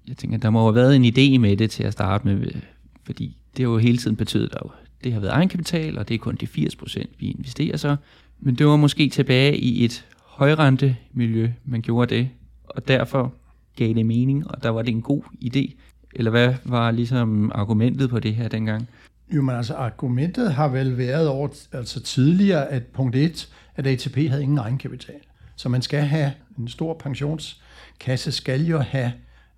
jeg 0.08 0.18
tænker, 0.18 0.38
der 0.38 0.50
må 0.50 0.64
have 0.64 0.76
været 0.76 0.96
en 0.96 1.06
idé 1.06 1.40
med 1.40 1.58
det 1.58 1.72
til 1.72 1.84
at 1.84 1.94
starte 1.94 2.28
med, 2.28 2.48
øh, 2.48 2.62
fordi 3.06 3.38
det 3.58 3.66
har 3.66 3.72
jo 3.72 3.78
hele 3.78 3.98
tiden 3.98 4.16
betydet, 4.16 4.56
at 4.56 4.62
det 5.04 5.14
har 5.14 5.20
været 5.20 5.34
egenkapital, 5.34 5.98
og 5.98 6.08
det 6.08 6.16
er 6.16 6.20
kun 6.20 6.36
de 6.36 6.48
80 6.48 6.76
procent, 6.76 7.10
vi 7.20 7.28
investerer 7.28 7.78
så. 7.78 7.96
Men 8.40 8.56
det 8.56 8.68
var 8.68 8.76
måske 8.76 9.10
tilbage 9.10 9.58
i 9.58 9.86
et 9.86 10.06
højrente 10.26 10.98
miljø, 11.14 11.50
man 11.66 11.82
gjorde 11.82 12.16
det, 12.16 12.30
og 12.64 12.88
derfor 12.88 13.34
gav 13.76 13.94
det 13.94 14.06
mening, 14.06 14.52
og 14.52 14.64
der 14.64 14.70
var 14.70 14.82
det 14.82 14.92
en 14.92 15.02
god 15.02 15.22
idé. 15.46 15.74
Eller 16.16 16.32
hvad 16.32 16.54
var 16.64 16.92
ligesom 16.92 17.52
argumentet 17.56 18.10
på 18.10 18.20
det 18.20 18.36
her 18.36 18.48
dengang? 18.48 18.88
Jo, 19.36 19.42
men 19.42 19.56
altså 19.56 19.74
argumentet 19.74 20.54
har 20.54 20.68
vel 20.68 20.98
været 20.98 21.28
over, 21.28 21.48
altså 21.72 22.04
tidligere, 22.04 22.68
at 22.68 22.84
punkt 22.86 23.16
1, 23.16 23.50
at 23.76 23.88
ATP 23.88 24.16
havde 24.16 24.44
ingen 24.44 24.58
egenkapital. 24.58 25.16
Så 25.56 25.70
man 25.70 25.82
skal 25.82 26.02
have 26.02 26.32
en 26.60 26.68
stor 26.68 26.94
pensionskasse, 26.94 28.32
skal 28.32 28.66
jo 28.66 28.80
have, 28.80 29.12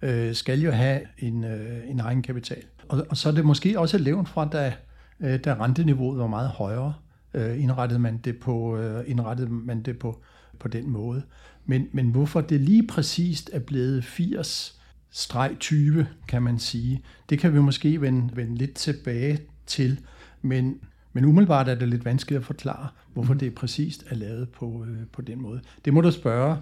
øh, 0.05 0.35
skal 0.35 0.61
jo 0.61 0.71
have 0.71 1.01
en, 1.17 1.43
øh, 1.43 1.89
en 1.89 1.99
egenkapital. 1.99 2.63
Og, 2.89 3.05
og 3.09 3.17
så 3.17 3.29
er 3.29 3.33
det 3.33 3.45
måske 3.45 3.79
også 3.79 3.97
levende 3.97 4.29
fra, 4.29 4.49
da, 4.51 4.73
øh, 5.19 5.39
da 5.39 5.53
renteniveauet 5.53 6.19
var 6.19 6.27
meget 6.27 6.49
højere, 6.49 6.93
øh, 7.33 7.63
indrettede 7.63 7.99
man 7.99 8.17
det 8.17 8.37
på, 8.37 8.77
øh, 8.77 9.03
indrettede 9.07 9.49
man 9.49 9.81
det 9.81 9.99
på, 9.99 10.21
på 10.59 10.67
den 10.67 10.89
måde. 10.89 11.23
Men, 11.65 11.87
men 11.91 12.09
hvorfor 12.09 12.41
det 12.41 12.61
lige 12.61 12.87
præcist 12.87 13.49
er 13.53 13.59
blevet 13.59 14.03
80 14.03 14.81
streg 15.11 15.55
20, 15.59 16.07
kan 16.27 16.41
man 16.41 16.59
sige, 16.59 17.03
det 17.29 17.39
kan 17.39 17.53
vi 17.53 17.59
måske 17.59 18.01
vende, 18.01 18.35
vende 18.35 18.55
lidt 18.55 18.73
tilbage 18.73 19.39
til. 19.65 19.99
Men, 20.41 20.79
men 21.13 21.25
umiddelbart 21.25 21.69
er 21.69 21.75
det 21.75 21.87
lidt 21.87 22.05
vanskeligt 22.05 22.39
at 22.39 22.45
forklare, 22.45 22.87
hvorfor 23.13 23.33
mm. 23.33 23.39
det 23.39 23.55
præcist 23.55 24.03
er 24.09 24.15
lavet 24.15 24.49
på, 24.49 24.85
øh, 24.87 24.97
på 25.13 25.21
den 25.21 25.41
måde. 25.41 25.61
Det 25.85 25.93
må 25.93 26.01
du 26.01 26.11
spørge, 26.11 26.57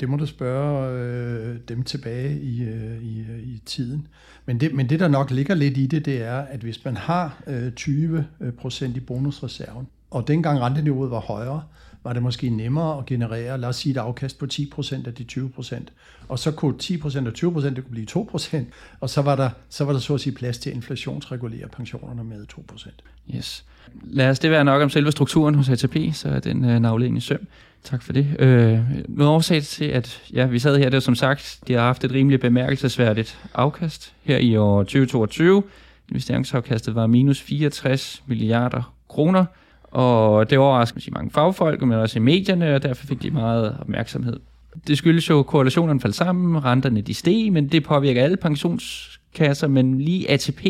det 0.00 0.08
må 0.08 0.16
du 0.16 0.26
spørge 0.26 0.98
øh, 0.98 1.56
dem 1.68 1.82
tilbage 1.82 2.40
i, 2.40 2.62
øh, 2.62 3.02
i, 3.02 3.20
øh, 3.20 3.38
i 3.38 3.62
tiden. 3.66 4.08
Men 4.46 4.60
det, 4.60 4.74
men 4.74 4.88
det, 4.88 5.00
der 5.00 5.08
nok 5.08 5.30
ligger 5.30 5.54
lidt 5.54 5.76
i 5.76 5.86
det, 5.86 6.04
det 6.04 6.22
er, 6.22 6.38
at 6.38 6.60
hvis 6.60 6.84
man 6.84 6.96
har 6.96 7.42
øh, 7.46 7.72
20 7.72 8.26
øh, 8.40 8.52
procent 8.52 8.96
i 8.96 9.00
bonusreserven, 9.00 9.86
og 10.10 10.28
dengang 10.28 10.60
renteniveauet 10.60 11.10
var 11.10 11.20
højere, 11.20 11.62
var 12.04 12.12
det 12.12 12.22
måske 12.22 12.50
nemmere 12.50 12.98
at 12.98 13.06
generere, 13.06 13.58
lad 13.58 13.68
os 13.68 13.76
sige 13.76 13.90
et 13.90 13.96
afkast 13.96 14.38
på 14.38 14.46
10% 14.52 15.06
af 15.06 15.14
de 15.14 15.26
20%. 15.32 15.82
Og 16.28 16.38
så 16.38 16.50
kunne 16.50 16.74
10% 16.82 17.26
af 17.26 17.32
20%, 17.38 17.64
det 17.64 17.84
kunne 17.84 17.84
blive 17.90 18.06
2%, 18.10 18.56
og 19.00 19.10
så 19.10 19.22
var 19.22 19.36
der, 19.36 19.50
så 19.68 19.84
var 19.84 19.92
der 19.92 20.00
så 20.00 20.14
at 20.14 20.20
sige 20.20 20.34
plads 20.34 20.58
til 20.58 20.70
at 20.70 20.76
inflationsregulere 20.76 21.68
pensionerne 21.68 22.24
med 22.24 22.46
2%. 22.52 22.90
Yes. 23.36 23.64
Lad 24.02 24.30
os 24.30 24.38
det 24.38 24.50
være 24.50 24.64
nok 24.64 24.82
om 24.82 24.90
selve 24.90 25.12
strukturen 25.12 25.54
hos 25.54 25.68
ATP, 25.68 25.96
så 26.12 26.28
er 26.28 26.40
den 26.40 26.64
øh, 26.64 26.80
navlen 26.80 27.16
i 27.16 27.20
søm. 27.20 27.46
Tak 27.86 28.02
for 28.02 28.12
det. 28.12 28.26
Øh, 28.38 28.80
noget 29.08 29.32
årsag 29.32 29.62
til, 29.62 29.84
at 29.84 30.22
ja, 30.32 30.46
vi 30.46 30.58
sad 30.58 30.78
her, 30.78 30.88
det 30.88 30.96
er 30.96 31.00
som 31.00 31.14
sagt, 31.14 31.60
de 31.68 31.72
har 31.72 31.80
haft 31.80 32.04
et 32.04 32.12
rimelig 32.12 32.40
bemærkelsesværdigt 32.40 33.38
afkast 33.54 34.14
her 34.22 34.38
i 34.38 34.56
år 34.56 34.82
2022. 34.82 35.62
Investeringsafkastet 36.08 36.94
var 36.94 37.06
minus 37.06 37.40
64 37.40 38.22
milliarder 38.26 38.94
kroner, 39.08 39.44
og 39.82 40.50
det 40.50 40.58
overrasker 40.58 41.00
sig 41.00 41.12
mange 41.12 41.30
fagfolk, 41.30 41.82
men 41.82 41.92
også 41.92 42.18
i 42.18 42.22
medierne, 42.22 42.74
og 42.74 42.82
derfor 42.82 43.06
fik 43.06 43.22
de 43.22 43.30
meget 43.30 43.76
opmærksomhed. 43.80 44.40
Det 44.86 44.98
skyldes 44.98 45.30
jo, 45.30 45.38
at 45.38 45.46
korrelationerne 45.46 46.00
faldt 46.00 46.16
sammen, 46.16 46.64
renterne 46.64 47.00
de 47.00 47.14
steg, 47.14 47.52
men 47.52 47.68
det 47.68 47.84
påvirker 47.84 48.22
alle 48.22 48.36
pensionskasser, 48.36 49.68
men 49.68 50.00
lige 50.00 50.30
ATP, 50.30 50.64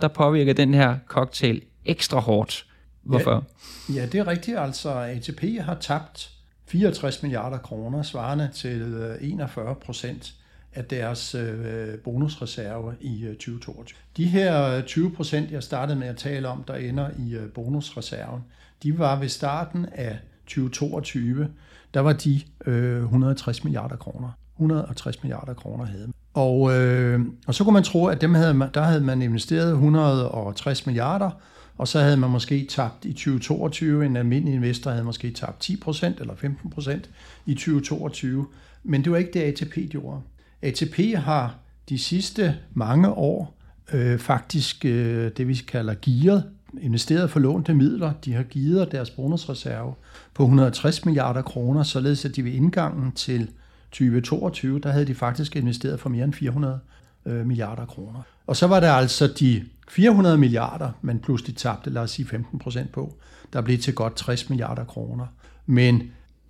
der 0.00 0.08
påvirker 0.08 0.52
den 0.52 0.74
her 0.74 0.96
cocktail 1.08 1.62
ekstra 1.84 2.20
hårdt. 2.20 2.66
Hvorfor? 3.02 3.44
Ja, 3.88 4.00
ja, 4.00 4.06
det 4.06 4.20
er 4.20 4.26
rigtigt. 4.26 4.58
Altså, 4.58 4.90
ATP 4.90 5.44
har 5.60 5.74
tabt 5.80 6.35
64 6.66 7.22
milliarder 7.22 7.58
kroner, 7.58 8.02
svarende 8.02 8.50
til 8.54 8.80
øh, 8.80 9.30
41 9.30 9.74
procent 9.74 10.34
af 10.74 10.84
deres 10.84 11.34
øh, 11.34 11.98
bonusreserve 11.98 12.94
i 13.00 13.24
øh, 13.24 13.32
2022. 13.34 13.98
De 14.16 14.24
her 14.24 14.82
20 14.82 15.10
procent, 15.10 15.50
jeg 15.50 15.62
startede 15.62 15.98
med 15.98 16.06
at 16.06 16.16
tale 16.16 16.48
om, 16.48 16.64
der 16.64 16.74
ender 16.74 17.10
i 17.18 17.36
bonusreserven, 17.54 18.40
de 18.82 18.98
var 18.98 19.18
ved 19.18 19.28
starten 19.28 19.86
af 19.92 20.18
2022, 20.46 21.48
der 21.94 22.00
var 22.00 22.12
de 22.12 22.40
160 22.66 23.64
milliarder 23.64 23.96
kroner. 23.96 24.28
160 24.56 25.22
milliarder 25.22 25.54
kroner 25.54 25.84
havde 25.84 26.12
og, 26.36 26.72
øh, 26.74 27.20
og 27.46 27.54
så 27.54 27.64
kunne 27.64 27.72
man 27.72 27.82
tro, 27.82 28.06
at 28.06 28.20
dem 28.20 28.34
havde, 28.34 28.70
der 28.74 28.82
havde 28.82 29.00
man 29.00 29.22
investeret 29.22 29.72
160 29.72 30.86
milliarder, 30.86 31.30
og 31.78 31.88
så 31.88 32.00
havde 32.00 32.16
man 32.16 32.30
måske 32.30 32.66
tabt 32.68 33.04
i 33.04 33.12
2022, 33.12 34.06
en 34.06 34.16
almindelig 34.16 34.54
investor 34.54 34.90
havde 34.90 35.04
måske 35.04 35.30
tabt 35.30 35.70
10% 35.70 36.06
eller 36.20 36.34
15% 36.34 36.98
i 37.46 37.54
2022, 37.54 38.46
men 38.84 39.04
det 39.04 39.12
var 39.12 39.18
ikke 39.18 39.30
det, 39.32 39.40
ATP 39.40 39.78
gjorde. 39.90 40.20
ATP 40.62 40.98
har 41.16 41.54
de 41.88 41.98
sidste 41.98 42.56
mange 42.74 43.10
år 43.10 43.56
øh, 43.92 44.18
faktisk 44.18 44.84
øh, 44.84 45.30
det, 45.36 45.48
vi 45.48 45.54
kalder 45.54 45.94
gearet, 46.02 46.44
investeret 46.80 47.30
for 47.30 47.40
lånte 47.40 47.74
midler. 47.74 48.12
De 48.24 48.32
har 48.32 48.42
givet 48.42 48.92
deres 48.92 49.10
bonusreserve 49.10 49.94
på 50.34 50.42
160 50.42 51.04
milliarder 51.04 51.42
kroner, 51.42 51.82
således 51.82 52.24
at 52.24 52.36
de 52.36 52.44
ved 52.44 52.52
indgangen 52.52 53.12
til 53.12 53.50
2022, 53.90 54.80
der 54.80 54.90
havde 54.90 55.04
de 55.04 55.14
faktisk 55.14 55.56
investeret 55.56 56.00
for 56.00 56.08
mere 56.08 56.24
end 56.24 56.32
400 56.32 56.80
øh, 57.26 57.46
milliarder 57.46 57.86
kroner. 57.86 58.22
Og 58.46 58.56
så 58.56 58.66
var 58.66 58.80
der 58.80 58.92
altså 58.92 59.26
de 59.40 59.64
400 59.88 60.38
milliarder, 60.38 60.90
man 61.02 61.18
pludselig 61.18 61.56
tabte, 61.56 61.90
lad 61.90 62.02
os 62.02 62.10
sige 62.10 62.26
15 62.26 62.58
procent 62.58 62.92
på, 62.92 63.14
der 63.52 63.60
blev 63.60 63.78
til 63.78 63.94
godt 63.94 64.16
60 64.16 64.50
milliarder 64.50 64.84
kroner. 64.84 65.26
Men 65.66 66.02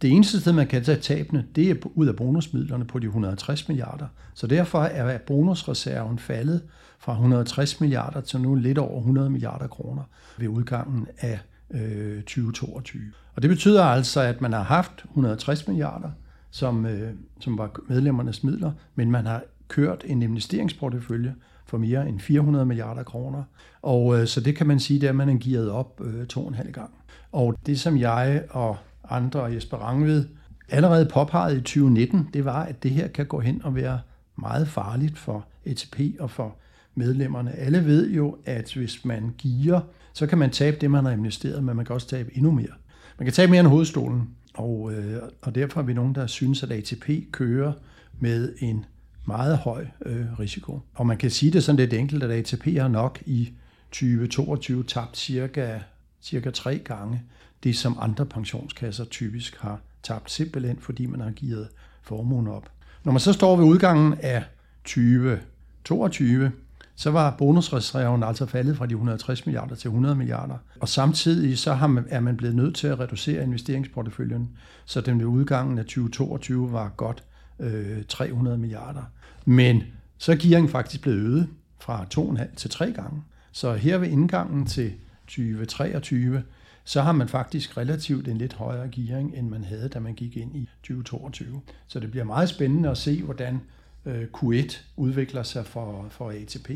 det 0.03 0.11
eneste 0.11 0.41
sted, 0.41 0.53
man 0.53 0.67
kan 0.67 0.85
tage 0.85 0.99
tabene, 1.01 1.45
det 1.57 1.71
er 1.71 1.75
ud 1.95 2.07
af 2.07 2.17
bonusmidlerne 2.17 2.85
på 2.85 2.99
de 2.99 3.07
160 3.07 3.69
milliarder. 3.69 4.07
Så 4.35 4.47
derfor 4.47 4.83
er 4.83 5.19
bonusreserven 5.19 6.19
faldet 6.19 6.63
fra 6.99 7.13
160 7.13 7.81
milliarder 7.81 8.21
til 8.21 8.41
nu 8.41 8.55
lidt 8.55 8.79
over 8.79 8.99
100 8.99 9.31
milliarder 9.31 9.67
kroner 9.67 10.03
ved 10.39 10.49
udgangen 10.49 11.07
af 11.19 11.41
øh, 11.71 12.23
2022. 12.23 13.03
Og 13.35 13.43
det 13.43 13.51
betyder 13.51 13.85
altså, 13.85 14.21
at 14.21 14.41
man 14.41 14.53
har 14.53 14.63
haft 14.63 15.05
160 15.05 15.69
milliarder, 15.69 16.11
som, 16.51 16.87
øh, 16.87 17.13
som 17.41 17.59
var 17.59 17.71
medlemmernes 17.89 18.45
midler, 18.45 18.73
men 18.95 19.11
man 19.11 19.27
har 19.27 19.43
kørt 19.69 20.05
en 20.07 20.23
investeringsportefølje 20.23 21.35
for 21.67 21.79
mere 21.79 22.09
end 22.09 22.21
400 22.21 22.67
milliarder 22.67 23.03
kroner. 23.03 23.43
Og 23.83 24.21
øh, 24.21 24.27
så 24.27 24.41
det 24.41 24.57
kan 24.57 24.67
man 24.67 24.81
sige, 24.81 25.01
det 25.01 25.07
er, 25.07 25.11
at 25.11 25.17
man 25.17 25.29
er 25.29 25.39
gearet 25.41 25.71
op 25.71 26.01
øh, 26.05 26.27
to 26.27 26.43
og 26.43 26.49
en 26.49 26.55
halv 26.55 26.73
gang. 26.73 26.91
Og 27.33 27.55
det, 27.67 27.81
som 27.81 27.99
jeg 27.99 28.45
og 28.51 28.77
andre 29.11 29.41
og 29.41 29.55
Jesper 29.55 29.77
Rangved 29.77 30.25
allerede 30.69 31.09
påpegede 31.13 31.57
i 31.57 31.61
2019, 31.61 32.29
det 32.35 32.45
var, 32.45 32.65
at 32.65 32.83
det 32.83 32.91
her 32.91 33.09
kan 33.09 33.27
gå 33.27 33.41
hen 33.41 33.61
og 33.65 33.75
være 33.75 34.01
meget 34.37 34.69
farligt 34.69 35.19
for 35.19 35.47
ATP 35.67 36.01
og 36.21 36.31
for 36.31 36.57
medlemmerne. 36.95 37.53
Alle 37.53 37.85
ved 37.85 38.11
jo, 38.11 38.37
at 38.45 38.75
hvis 38.75 39.05
man 39.05 39.35
giver, 39.39 39.81
så 40.13 40.27
kan 40.27 40.39
man 40.39 40.51
tabe 40.51 40.77
det, 40.81 40.91
man 40.91 41.05
har 41.05 41.13
investeret, 41.13 41.65
men 41.65 41.77
man 41.77 41.85
kan 41.85 41.95
også 41.95 42.09
tabe 42.09 42.31
endnu 42.37 42.51
mere. 42.51 42.75
Man 43.19 43.27
kan 43.27 43.33
tabe 43.33 43.51
mere 43.51 43.61
end 43.61 43.69
hovedstolen. 43.69 44.29
Og, 44.55 44.93
øh, 44.93 45.23
og 45.43 45.55
derfor 45.55 45.81
er 45.81 45.85
vi 45.85 45.93
nogen, 45.93 46.15
der 46.15 46.27
synes, 46.27 46.63
at 46.63 46.73
ATP 46.73 47.11
kører 47.33 47.73
med 48.21 48.55
en 48.59 48.85
meget 49.27 49.59
høj 49.59 49.87
øh, 50.07 50.39
risiko. 50.41 50.81
Og 50.95 51.07
man 51.07 51.17
kan 51.17 51.31
sige 51.31 51.53
det 51.53 51.65
sådan 51.65 51.77
lidt 51.77 51.93
enkelt, 51.93 52.23
at 52.23 52.31
ATP 52.31 52.65
har 52.65 52.89
nok 52.89 53.23
i 53.27 53.53
2022 53.91 54.85
tabt 54.85 55.17
cirka, 55.17 55.79
cirka 56.23 56.51
tre 56.51 56.79
gange 56.79 57.23
det, 57.65 57.77
som 57.77 57.99
andre 58.01 58.27
pensionskasser 58.27 59.05
typisk 59.05 59.57
har 59.61 59.81
tabt, 60.03 60.31
simpelthen 60.31 60.79
fordi 60.81 61.07
man 61.07 61.21
har 61.21 61.31
givet 61.31 61.69
formuen 62.03 62.49
op. 62.49 62.71
Når 63.05 63.13
man 63.13 63.21
så 63.21 63.33
står 63.33 63.57
ved 63.57 63.65
udgangen 63.65 64.15
af 64.21 64.45
2022, 64.85 66.53
så 66.97 67.11
var 67.11 67.35
bonusreserven 67.39 68.23
altså 68.23 68.47
faldet 68.47 68.77
fra 68.77 68.87
de 68.87 68.93
160 68.93 69.47
milliarder 69.47 69.75
til 69.75 69.89
100 69.89 70.15
milliarder. 70.15 70.57
Og 70.81 70.89
samtidig 70.89 71.59
så 71.59 71.75
har 71.75 71.87
man, 71.87 72.07
er 72.09 72.21
man 72.21 72.37
blevet 72.37 72.57
nødt 72.57 72.77
til 72.77 72.87
at 72.87 73.01
reducere 73.01 73.43
investeringsporteføljen, 73.43 74.51
så 74.85 75.01
den 75.01 75.19
ved 75.19 75.27
udgangen 75.27 75.79
af 75.79 75.85
2022 75.85 76.73
var 76.73 76.89
godt 76.97 77.25
øh, 77.61 78.05
300 78.09 78.59
milliarder. 78.59 79.03
Men 79.49 79.83
så 80.19 80.33
er 80.33 80.37
gearing 80.37 80.71
faktisk 80.71 81.03
blevet 81.03 81.19
øget 81.19 81.49
fra 81.79 82.07
2,5 82.15 82.55
til 82.55 82.71
3 82.71 82.93
gange. 82.93 83.23
Så 83.53 83.75
her 83.75 83.99
ved 83.99 84.09
indgangen 84.09 84.67
til 84.67 84.93
2023, 85.27 86.43
så 86.85 87.03
har 87.03 87.13
man 87.13 87.29
faktisk 87.29 87.77
relativt 87.77 88.29
en 88.29 88.39
lidt 88.39 88.53
højere 88.53 88.89
gearing, 88.89 89.37
end 89.37 89.49
man 89.49 89.65
havde, 89.65 89.89
da 89.89 90.01
man 90.01 90.15
gik 90.15 90.37
ind 90.37 90.57
i 90.57 90.69
2022. 90.83 91.61
Så 91.87 92.01
det 92.01 92.11
bliver 92.11 92.25
meget 92.25 92.49
spændende 92.49 92.91
at 92.91 92.99
se, 92.99 93.23
hvordan 93.23 93.61
øh, 94.07 94.27
Q1 94.37 94.77
udvikler 94.97 95.43
sig 95.43 95.67
for, 95.67 96.07
for 96.11 96.31
ATP. 96.31 96.71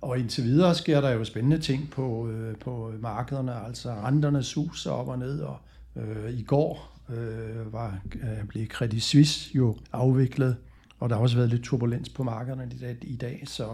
Og 0.00 0.18
indtil 0.18 0.44
videre 0.44 0.74
sker 0.74 1.00
der 1.00 1.10
jo 1.10 1.24
spændende 1.24 1.58
ting 1.58 1.90
på, 1.90 2.28
øh, 2.28 2.56
på 2.56 2.92
markederne, 3.00 3.66
altså 3.66 3.90
renterne 3.94 4.42
suser 4.42 4.90
op 4.90 5.08
og 5.08 5.18
ned, 5.18 5.40
og 5.40 5.58
øh, 5.96 6.30
i 6.30 6.42
går 6.42 6.98
øh, 7.10 7.72
var, 7.72 8.00
øh, 8.14 8.46
blev 8.48 8.66
Credit 8.66 9.02
Suisse 9.02 9.50
jo 9.54 9.76
afviklet, 9.92 10.56
og 11.00 11.08
der 11.08 11.16
har 11.16 11.22
også 11.22 11.36
været 11.36 11.48
lidt 11.48 11.62
turbulens 11.62 12.08
på 12.08 12.22
markederne 12.22 12.68
i 13.02 13.16
dag, 13.16 13.42
så, 13.46 13.64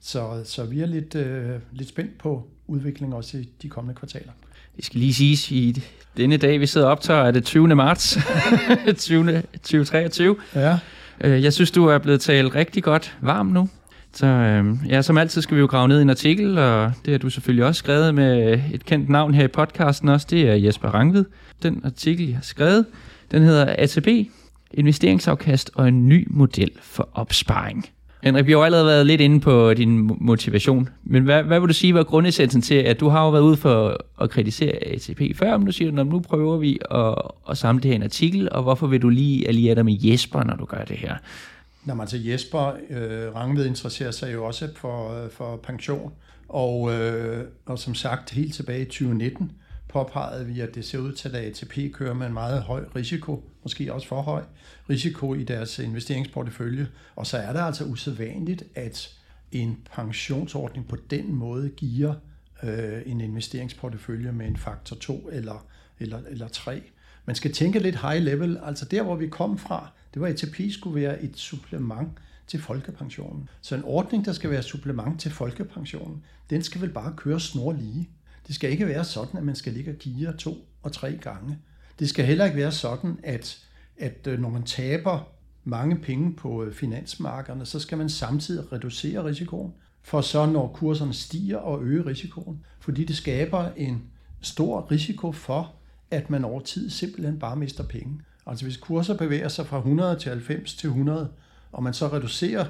så, 0.00 0.42
så 0.44 0.64
vi 0.64 0.80
er 0.80 0.86
lidt, 0.86 1.14
øh, 1.14 1.50
lidt 1.72 1.88
spændt 1.88 2.18
på 2.18 2.48
udviklingen 2.66 3.12
også 3.12 3.38
i 3.38 3.48
de 3.62 3.68
kommende 3.68 3.98
kvartaler. 3.98 4.32
Det 4.76 4.84
skal 4.84 5.00
lige 5.00 5.14
siges, 5.14 5.50
i 5.50 5.82
denne 6.16 6.36
dag, 6.36 6.60
vi 6.60 6.66
sidder 6.66 6.86
og 6.86 6.92
optager, 6.92 7.20
er 7.20 7.30
det 7.30 7.44
20. 7.44 7.74
marts 7.74 8.18
20, 8.96 9.42
2023. 9.52 10.36
Ja. 10.54 10.78
Øh, 11.20 11.42
jeg 11.44 11.52
synes, 11.52 11.70
du 11.70 11.86
er 11.86 11.98
blevet 11.98 12.20
talt 12.20 12.54
rigtig 12.54 12.82
godt 12.82 13.16
varm 13.20 13.46
nu. 13.46 13.68
Så 14.12 14.26
øh, 14.26 14.76
ja, 14.88 15.02
som 15.02 15.18
altid 15.18 15.42
skal 15.42 15.54
vi 15.56 15.60
jo 15.60 15.66
grave 15.66 15.88
ned 15.88 15.98
i 15.98 16.02
en 16.02 16.10
artikel, 16.10 16.58
og 16.58 16.92
det 17.04 17.12
har 17.12 17.18
du 17.18 17.30
selvfølgelig 17.30 17.64
også 17.64 17.78
skrevet 17.78 18.14
med 18.14 18.60
et 18.72 18.84
kendt 18.84 19.08
navn 19.08 19.34
her 19.34 19.44
i 19.44 19.48
podcasten 19.48 20.08
også, 20.08 20.26
det 20.30 20.48
er 20.48 20.54
Jesper 20.54 20.88
Rangvid. 20.88 21.24
Den 21.62 21.80
artikel, 21.84 22.26
jeg 22.26 22.36
har 22.36 22.42
skrevet, 22.42 22.86
den 23.30 23.42
hedder 23.42 23.74
ATB, 23.78 24.08
investeringsafkast 24.74 25.70
og 25.74 25.88
en 25.88 26.08
ny 26.08 26.26
model 26.30 26.70
for 26.82 27.08
opsparing. 27.12 27.86
Henrik, 28.22 28.46
vi 28.46 28.52
har 28.52 28.58
jo 28.58 28.64
allerede 28.64 28.86
været 28.86 29.06
lidt 29.06 29.20
inde 29.20 29.40
på 29.40 29.74
din 29.74 30.10
motivation, 30.20 30.88
men 31.04 31.24
hvad, 31.24 31.42
hvad 31.42 31.60
vil 31.60 31.68
du 31.68 31.74
sige 31.74 31.94
var 31.94 32.02
grundessensen 32.02 32.62
til, 32.62 32.74
at 32.74 33.00
du 33.00 33.08
har 33.08 33.24
jo 33.24 33.30
været 33.30 33.42
ude 33.42 33.56
for 33.56 34.04
at 34.20 34.30
kritisere 34.30 34.72
ATP 34.86 35.20
før, 35.36 35.58
men 35.58 35.66
du 35.66 35.72
siger, 35.72 36.00
at 36.00 36.06
nu 36.06 36.20
prøver 36.20 36.56
vi 36.56 36.78
at, 36.90 37.14
at 37.50 37.58
samle 37.58 37.82
det 37.82 37.90
her 37.90 37.96
en 37.96 38.02
artikel, 38.02 38.52
og 38.52 38.62
hvorfor 38.62 38.86
vil 38.86 39.02
du 39.02 39.08
lige 39.08 39.48
alliere 39.48 39.74
dig 39.74 39.84
med 39.84 39.96
Jesper, 40.00 40.44
når 40.44 40.56
du 40.56 40.64
gør 40.64 40.84
det 40.84 40.96
her? 40.96 41.14
Når 41.84 41.94
man 41.94 42.06
til 42.06 42.16
altså, 42.16 42.30
Jesper 42.30 42.72
øh, 42.90 43.34
Rangved 43.34 43.66
interesserer 43.66 44.10
sig 44.10 44.32
jo 44.32 44.44
også 44.44 44.68
for, 44.76 45.24
øh, 45.24 45.30
for 45.30 45.56
pension, 45.56 46.12
og, 46.48 46.92
øh, 46.94 47.44
og 47.66 47.78
som 47.78 47.94
sagt 47.94 48.30
helt 48.30 48.54
tilbage 48.54 48.82
i 48.82 48.84
2019, 48.84 49.52
påpegede 49.96 50.46
vi, 50.46 50.60
at 50.60 50.74
det 50.74 50.84
ser 50.84 50.98
ud 50.98 51.12
til, 51.12 51.28
at 51.28 51.34
ATP 51.34 51.92
kører 51.92 52.14
med 52.14 52.26
en 52.26 52.32
meget 52.32 52.62
høj 52.62 52.84
risiko, 52.96 53.44
måske 53.62 53.92
også 53.94 54.08
for 54.08 54.22
høj 54.22 54.42
risiko 54.90 55.34
i 55.34 55.44
deres 55.44 55.78
investeringsportefølje. 55.78 56.88
Og 57.16 57.26
så 57.26 57.36
er 57.36 57.52
det 57.52 57.60
altså 57.60 57.84
usædvanligt, 57.84 58.64
at 58.74 59.14
en 59.52 59.78
pensionsordning 59.94 60.88
på 60.88 60.96
den 61.10 61.34
måde 61.34 61.68
giver 61.68 62.14
øh, 62.62 63.02
en 63.06 63.20
investeringsportefølje 63.20 64.32
med 64.32 64.46
en 64.46 64.56
faktor 64.56 64.96
2 64.96 65.28
eller, 65.32 65.66
eller, 66.00 66.18
eller 66.30 66.48
3. 66.48 66.82
Man 67.26 67.36
skal 67.36 67.52
tænke 67.52 67.78
lidt 67.78 68.00
high 68.00 68.22
level, 68.22 68.58
altså 68.64 68.84
der, 68.84 69.02
hvor 69.02 69.16
vi 69.16 69.28
kom 69.28 69.58
fra, 69.58 69.90
det 70.14 70.22
var, 70.22 70.28
ATP 70.28 70.60
skulle 70.70 71.00
være 71.00 71.22
et 71.22 71.36
supplement 71.36 72.08
til 72.46 72.60
folkepensionen. 72.60 73.48
Så 73.60 73.74
en 73.74 73.84
ordning, 73.84 74.24
der 74.24 74.32
skal 74.32 74.50
være 74.50 74.62
supplement 74.62 75.20
til 75.20 75.30
folkepensionen, 75.30 76.24
den 76.50 76.62
skal 76.62 76.80
vel 76.80 76.90
bare 76.90 77.14
køre 77.16 77.40
snor 77.40 77.72
lige. 77.72 78.08
Det 78.46 78.54
skal 78.54 78.70
ikke 78.70 78.86
være 78.86 79.04
sådan, 79.04 79.38
at 79.38 79.44
man 79.44 79.54
skal 79.54 79.72
ligge 79.72 79.90
og 79.90 79.96
geare 79.98 80.36
to 80.36 80.56
og 80.82 80.92
tre 80.92 81.18
gange. 81.22 81.58
Det 81.98 82.08
skal 82.08 82.24
heller 82.24 82.44
ikke 82.44 82.56
være 82.56 82.72
sådan, 82.72 83.20
at, 83.22 83.58
at 83.98 84.26
øh, 84.26 84.40
når 84.40 84.50
man 84.50 84.62
taber 84.62 85.28
mange 85.64 85.96
penge 85.96 86.32
på 86.34 86.64
øh, 86.64 86.74
finansmarkederne, 86.74 87.66
så 87.66 87.80
skal 87.80 87.98
man 87.98 88.08
samtidig 88.08 88.72
reducere 88.72 89.24
risikoen, 89.24 89.72
for 90.02 90.20
så 90.20 90.46
når 90.46 90.72
kurserne 90.74 91.14
stiger 91.14 91.56
og 91.56 91.82
øge 91.82 92.06
risikoen. 92.06 92.64
Fordi 92.80 93.04
det 93.04 93.16
skaber 93.16 93.68
en 93.76 94.02
stor 94.40 94.90
risiko 94.90 95.32
for, 95.32 95.74
at 96.10 96.30
man 96.30 96.44
over 96.44 96.60
tid 96.60 96.90
simpelthen 96.90 97.38
bare 97.38 97.56
mister 97.56 97.84
penge. 97.84 98.20
Altså 98.46 98.64
hvis 98.64 98.76
kurser 98.76 99.16
bevæger 99.16 99.48
sig 99.48 99.66
fra 99.66 99.78
100 99.78 100.18
til 100.18 100.30
90 100.30 100.74
til 100.74 100.86
100, 100.86 101.28
og 101.72 101.82
man 101.82 101.94
så 101.94 102.08
reducerer 102.08 102.66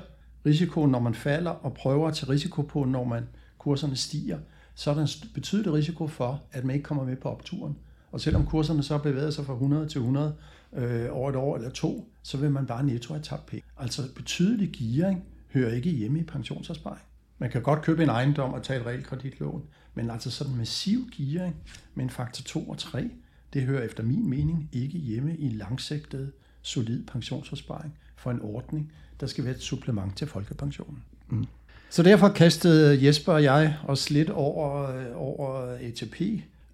risikoen, 0.47 0.91
når 0.91 1.01
man 1.01 1.15
falder, 1.15 1.51
og 1.51 1.75
prøver 1.75 2.09
at 2.09 2.15
tage 2.15 2.33
risiko 2.33 2.63
på, 2.63 2.85
når 2.85 3.05
man 3.05 3.29
kurserne 3.59 3.97
stiger, 3.97 4.39
så 4.77 4.91
er 4.91 4.95
der 4.95 5.03
en 5.03 5.31
betydelig 5.35 5.73
risiko 5.73 6.07
for, 6.07 6.43
at 6.53 6.65
man 6.65 6.77
ikke 6.77 6.85
kommer 6.85 7.05
med 7.05 7.17
på 7.17 7.29
opturen. 7.29 7.77
Og 8.13 8.21
selvom 8.21 8.47
kurserne 8.47 8.83
så 8.83 8.99
bevæger 8.99 9.31
sig 9.31 9.47
fra 9.47 9.53
100 9.53 9.89
til 9.89 9.99
100 9.99 10.35
øh, 10.73 11.09
over 11.11 11.31
et 11.31 11.37
år 11.37 11.57
eller 11.57 11.71
to, 11.71 12.09
så 12.23 12.37
vil 12.37 12.51
man 12.51 12.67
bare 12.67 12.85
netto 12.85 13.15
have 13.15 13.23
tabt 13.23 13.47
penge. 13.47 13.65
Altså 13.79 14.03
betydelig 14.15 14.73
gearing 14.73 15.25
hører 15.53 15.73
ikke 15.73 15.91
hjemme 15.91 16.19
i 16.19 16.23
pensionsopsparing. 16.23 17.03
Man 17.39 17.51
kan 17.51 17.63
godt 17.63 17.83
købe 17.83 18.03
en 18.03 18.09
ejendom 18.09 18.53
og 18.53 18.63
tage 18.63 18.81
et 18.81 18.87
realkreditlån, 18.87 19.63
men 19.95 20.11
altså 20.11 20.31
sådan 20.31 20.53
en 20.53 20.59
massiv 20.59 21.01
gearing 21.17 21.57
med 21.95 22.05
en 22.05 22.11
faktor 22.11 22.43
2 22.43 22.71
og 22.71 22.79
3, 22.79 23.11
det 23.53 23.63
hører 23.63 23.83
efter 23.83 24.03
min 24.03 24.31
mening 24.31 24.69
ikke 24.73 24.99
hjemme 24.99 25.37
i 25.37 25.47
en 25.47 25.53
langsigtet, 25.53 26.33
solid 26.63 27.05
pensionsopsparing. 27.05 27.95
for 28.17 28.31
en 28.31 28.41
ordning, 28.43 28.93
der 29.21 29.27
skal 29.27 29.45
være 29.45 29.55
et 29.55 29.63
supplement 29.63 30.17
til 30.17 30.27
folkepensionen. 30.27 31.03
Mm. 31.29 31.47
Så 31.91 32.03
derfor 32.03 32.29
kastede 32.29 33.07
Jesper 33.07 33.33
og 33.33 33.43
jeg 33.43 33.75
os 33.87 34.11
lidt 34.11 34.31
over, 34.31 34.97
øh, 34.97 35.05
over 35.15 35.77
ATP, 35.81 36.21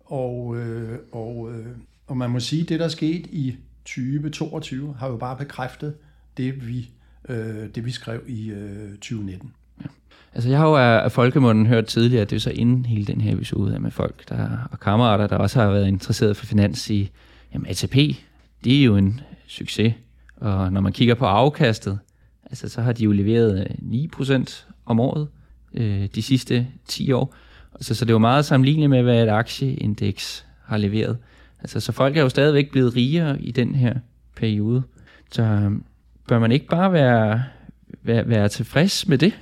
og, 0.05 0.57
øh, 0.57 0.99
og, 1.13 1.51
øh, 1.53 1.67
og 2.07 2.17
man 2.17 2.31
må 2.31 2.41
sige, 2.41 2.63
at 2.63 2.69
det, 2.69 2.79
der 2.79 2.85
er 2.85 2.89
sket 2.89 3.27
i 3.27 3.57
2022, 3.85 4.95
har 4.99 5.09
jo 5.09 5.17
bare 5.17 5.37
bekræftet 5.37 5.95
det, 6.37 6.69
vi, 6.69 6.91
øh, 7.29 7.69
det, 7.75 7.85
vi 7.85 7.91
skrev 7.91 8.21
i 8.27 8.51
øh, 8.51 8.91
2019. 8.91 9.53
Ja. 9.81 9.87
Altså 10.35 10.49
jeg 10.49 10.59
har 10.59 10.69
jo 10.69 10.77
af 10.77 11.13
folkemunden 11.13 11.67
hørt 11.67 11.87
tidligere, 11.87 12.23
at 12.23 12.31
det 12.31 12.37
er 12.37 12.41
så 12.41 12.51
inden 12.51 12.87
hele 12.87 13.07
den 13.07 13.21
her 13.21 13.33
episode 13.33 13.79
med 13.79 13.91
folk 13.91 14.29
der, 14.29 14.69
og 14.73 14.81
kammerater, 14.81 15.27
der 15.27 15.37
også 15.37 15.61
har 15.61 15.71
været 15.71 15.89
interesseret 15.89 16.37
for 16.37 16.47
finans 16.47 16.91
i, 16.91 17.11
jamen 17.55 17.67
ATP, 17.67 17.95
det 18.65 18.81
er 18.81 18.85
jo 18.85 18.97
en 18.97 19.21
succes. 19.47 19.95
Og 20.37 20.73
når 20.73 20.81
man 20.81 20.93
kigger 20.93 21.15
på 21.15 21.27
afkastet, 21.27 21.99
altså 22.51 22.69
så 22.69 22.83
har 22.83 22.93
de 22.93 23.05
jo 23.05 23.13
leveret 23.13 23.61
øh, 23.61 24.09
9% 24.17 24.72
om 24.85 25.01
året 25.01 25.29
øh, 25.75 26.09
de 26.15 26.23
sidste 26.23 26.67
10 26.89 27.13
år. 27.13 27.35
Altså, 27.75 27.95
så 27.95 28.05
det 28.05 28.11
er 28.11 28.15
jo 28.15 28.19
meget 28.19 28.45
sammenligneligt 28.45 28.91
med, 28.91 29.03
hvad 29.03 29.23
et 29.23 29.29
aktieindeks 29.29 30.47
har 30.65 30.77
leveret. 30.77 31.19
Altså, 31.61 31.81
så 31.81 31.93
folk 31.93 32.17
er 32.17 32.23
jo 32.23 32.29
stadigvæk 32.29 32.71
blevet 32.71 32.97
rigere 32.97 33.43
i 33.43 33.51
den 33.51 33.75
her 33.75 33.95
periode. 34.37 34.83
Så 35.31 35.43
øhm, 35.43 35.85
bør 36.29 36.39
man 36.39 36.53
ikke 36.53 36.67
bare 36.67 36.93
være, 36.93 37.43
være, 38.03 38.29
være 38.29 38.49
tilfreds 38.49 39.09
med 39.09 39.19
det? 39.19 39.39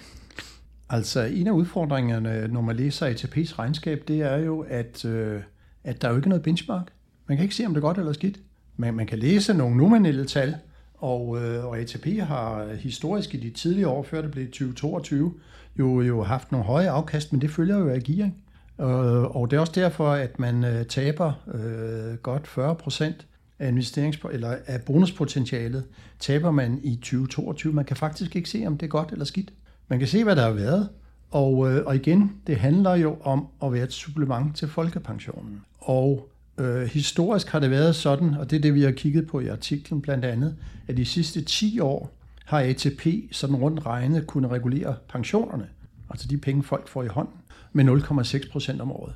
Altså, 0.90 1.20
en 1.20 1.46
af 1.46 1.52
udfordringerne, 1.52 2.48
når 2.48 2.60
man 2.60 2.76
læser 2.76 3.10
ATP's 3.10 3.58
regnskab, 3.58 4.04
det 4.08 4.20
er 4.20 4.36
jo, 4.36 4.64
at, 4.68 5.04
øh, 5.04 5.40
at 5.84 6.02
der 6.02 6.08
er 6.08 6.12
jo 6.12 6.16
ikke 6.16 6.28
noget 6.28 6.42
benchmark. 6.42 6.86
Man 7.26 7.36
kan 7.36 7.42
ikke 7.42 7.54
se, 7.54 7.66
om 7.66 7.74
det 7.74 7.76
er 7.76 7.86
godt 7.86 7.98
eller 7.98 8.12
skidt. 8.12 8.38
Men 8.76 8.94
man 8.94 9.06
kan 9.06 9.18
læse 9.18 9.54
nogle 9.54 9.76
nominelle 9.76 10.24
tal, 10.24 10.54
og, 11.00 11.42
øh, 11.42 11.64
og 11.64 11.78
ATP 11.78 12.06
har 12.06 12.64
øh, 12.64 12.70
historisk 12.70 13.34
i 13.34 13.36
de 13.36 13.50
tidlige 13.50 13.88
år, 13.88 14.02
før 14.02 14.22
det 14.22 14.30
blev 14.30 14.46
2022, 14.46 15.34
jo, 15.78 16.00
jo 16.00 16.22
haft 16.22 16.52
nogle 16.52 16.66
høje 16.66 16.90
afkast, 16.90 17.32
men 17.32 17.40
det 17.40 17.50
følger 17.50 17.78
jo 17.78 17.88
af 17.88 18.02
gearing. 18.02 18.42
Og, 18.78 19.36
og 19.36 19.50
det 19.50 19.56
er 19.56 19.60
også 19.60 19.72
derfor, 19.76 20.10
at 20.12 20.38
man 20.38 20.64
øh, 20.64 20.86
taber 20.86 21.32
øh, 21.54 22.16
godt 22.16 22.46
40 22.46 22.74
procent 22.74 23.26
af, 23.58 23.68
investerings 23.68 24.18
eller 24.32 24.56
af 24.66 24.82
bonuspotentialet, 24.82 25.84
taber 26.18 26.50
man 26.50 26.80
i 26.82 26.96
2022. 26.96 27.72
Man 27.72 27.84
kan 27.84 27.96
faktisk 27.96 28.36
ikke 28.36 28.50
se, 28.50 28.64
om 28.66 28.78
det 28.78 28.86
er 28.86 28.90
godt 28.90 29.12
eller 29.12 29.24
skidt. 29.24 29.52
Man 29.88 29.98
kan 29.98 30.08
se, 30.08 30.24
hvad 30.24 30.36
der 30.36 30.42
har 30.42 30.52
været. 30.52 30.88
Og, 31.30 31.72
øh, 31.72 31.86
og 31.86 31.96
igen, 31.96 32.32
det 32.46 32.56
handler 32.56 32.94
jo 32.94 33.16
om 33.22 33.46
at 33.62 33.72
være 33.72 33.84
et 33.84 33.92
supplement 33.92 34.56
til 34.56 34.68
folkepensionen. 34.68 35.60
Og 35.78 36.28
øh, 36.60 36.82
historisk 36.82 37.48
har 37.48 37.58
det 37.58 37.70
været 37.70 37.96
sådan, 37.96 38.34
og 38.34 38.50
det 38.50 38.56
er 38.56 38.60
det, 38.60 38.74
vi 38.74 38.82
har 38.82 38.90
kigget 38.90 39.26
på 39.26 39.40
i 39.40 39.46
artiklen 39.46 40.02
blandt 40.02 40.24
andet, 40.24 40.56
at 40.88 40.96
de 40.96 41.04
sidste 41.04 41.42
10 41.42 41.80
år 41.80 42.10
har 42.44 42.60
ATP 42.60 43.06
sådan 43.32 43.56
rundt 43.56 43.86
regnet 43.86 44.26
kunne 44.26 44.48
regulere 44.48 44.96
pensionerne, 45.08 45.68
altså 46.10 46.28
de 46.28 46.38
penge, 46.38 46.62
folk 46.62 46.88
får 46.88 47.02
i 47.02 47.06
hånden, 47.06 47.34
med 47.72 47.84
0,6 47.84 48.52
procent 48.52 48.80
om 48.80 48.92
året. 48.92 49.14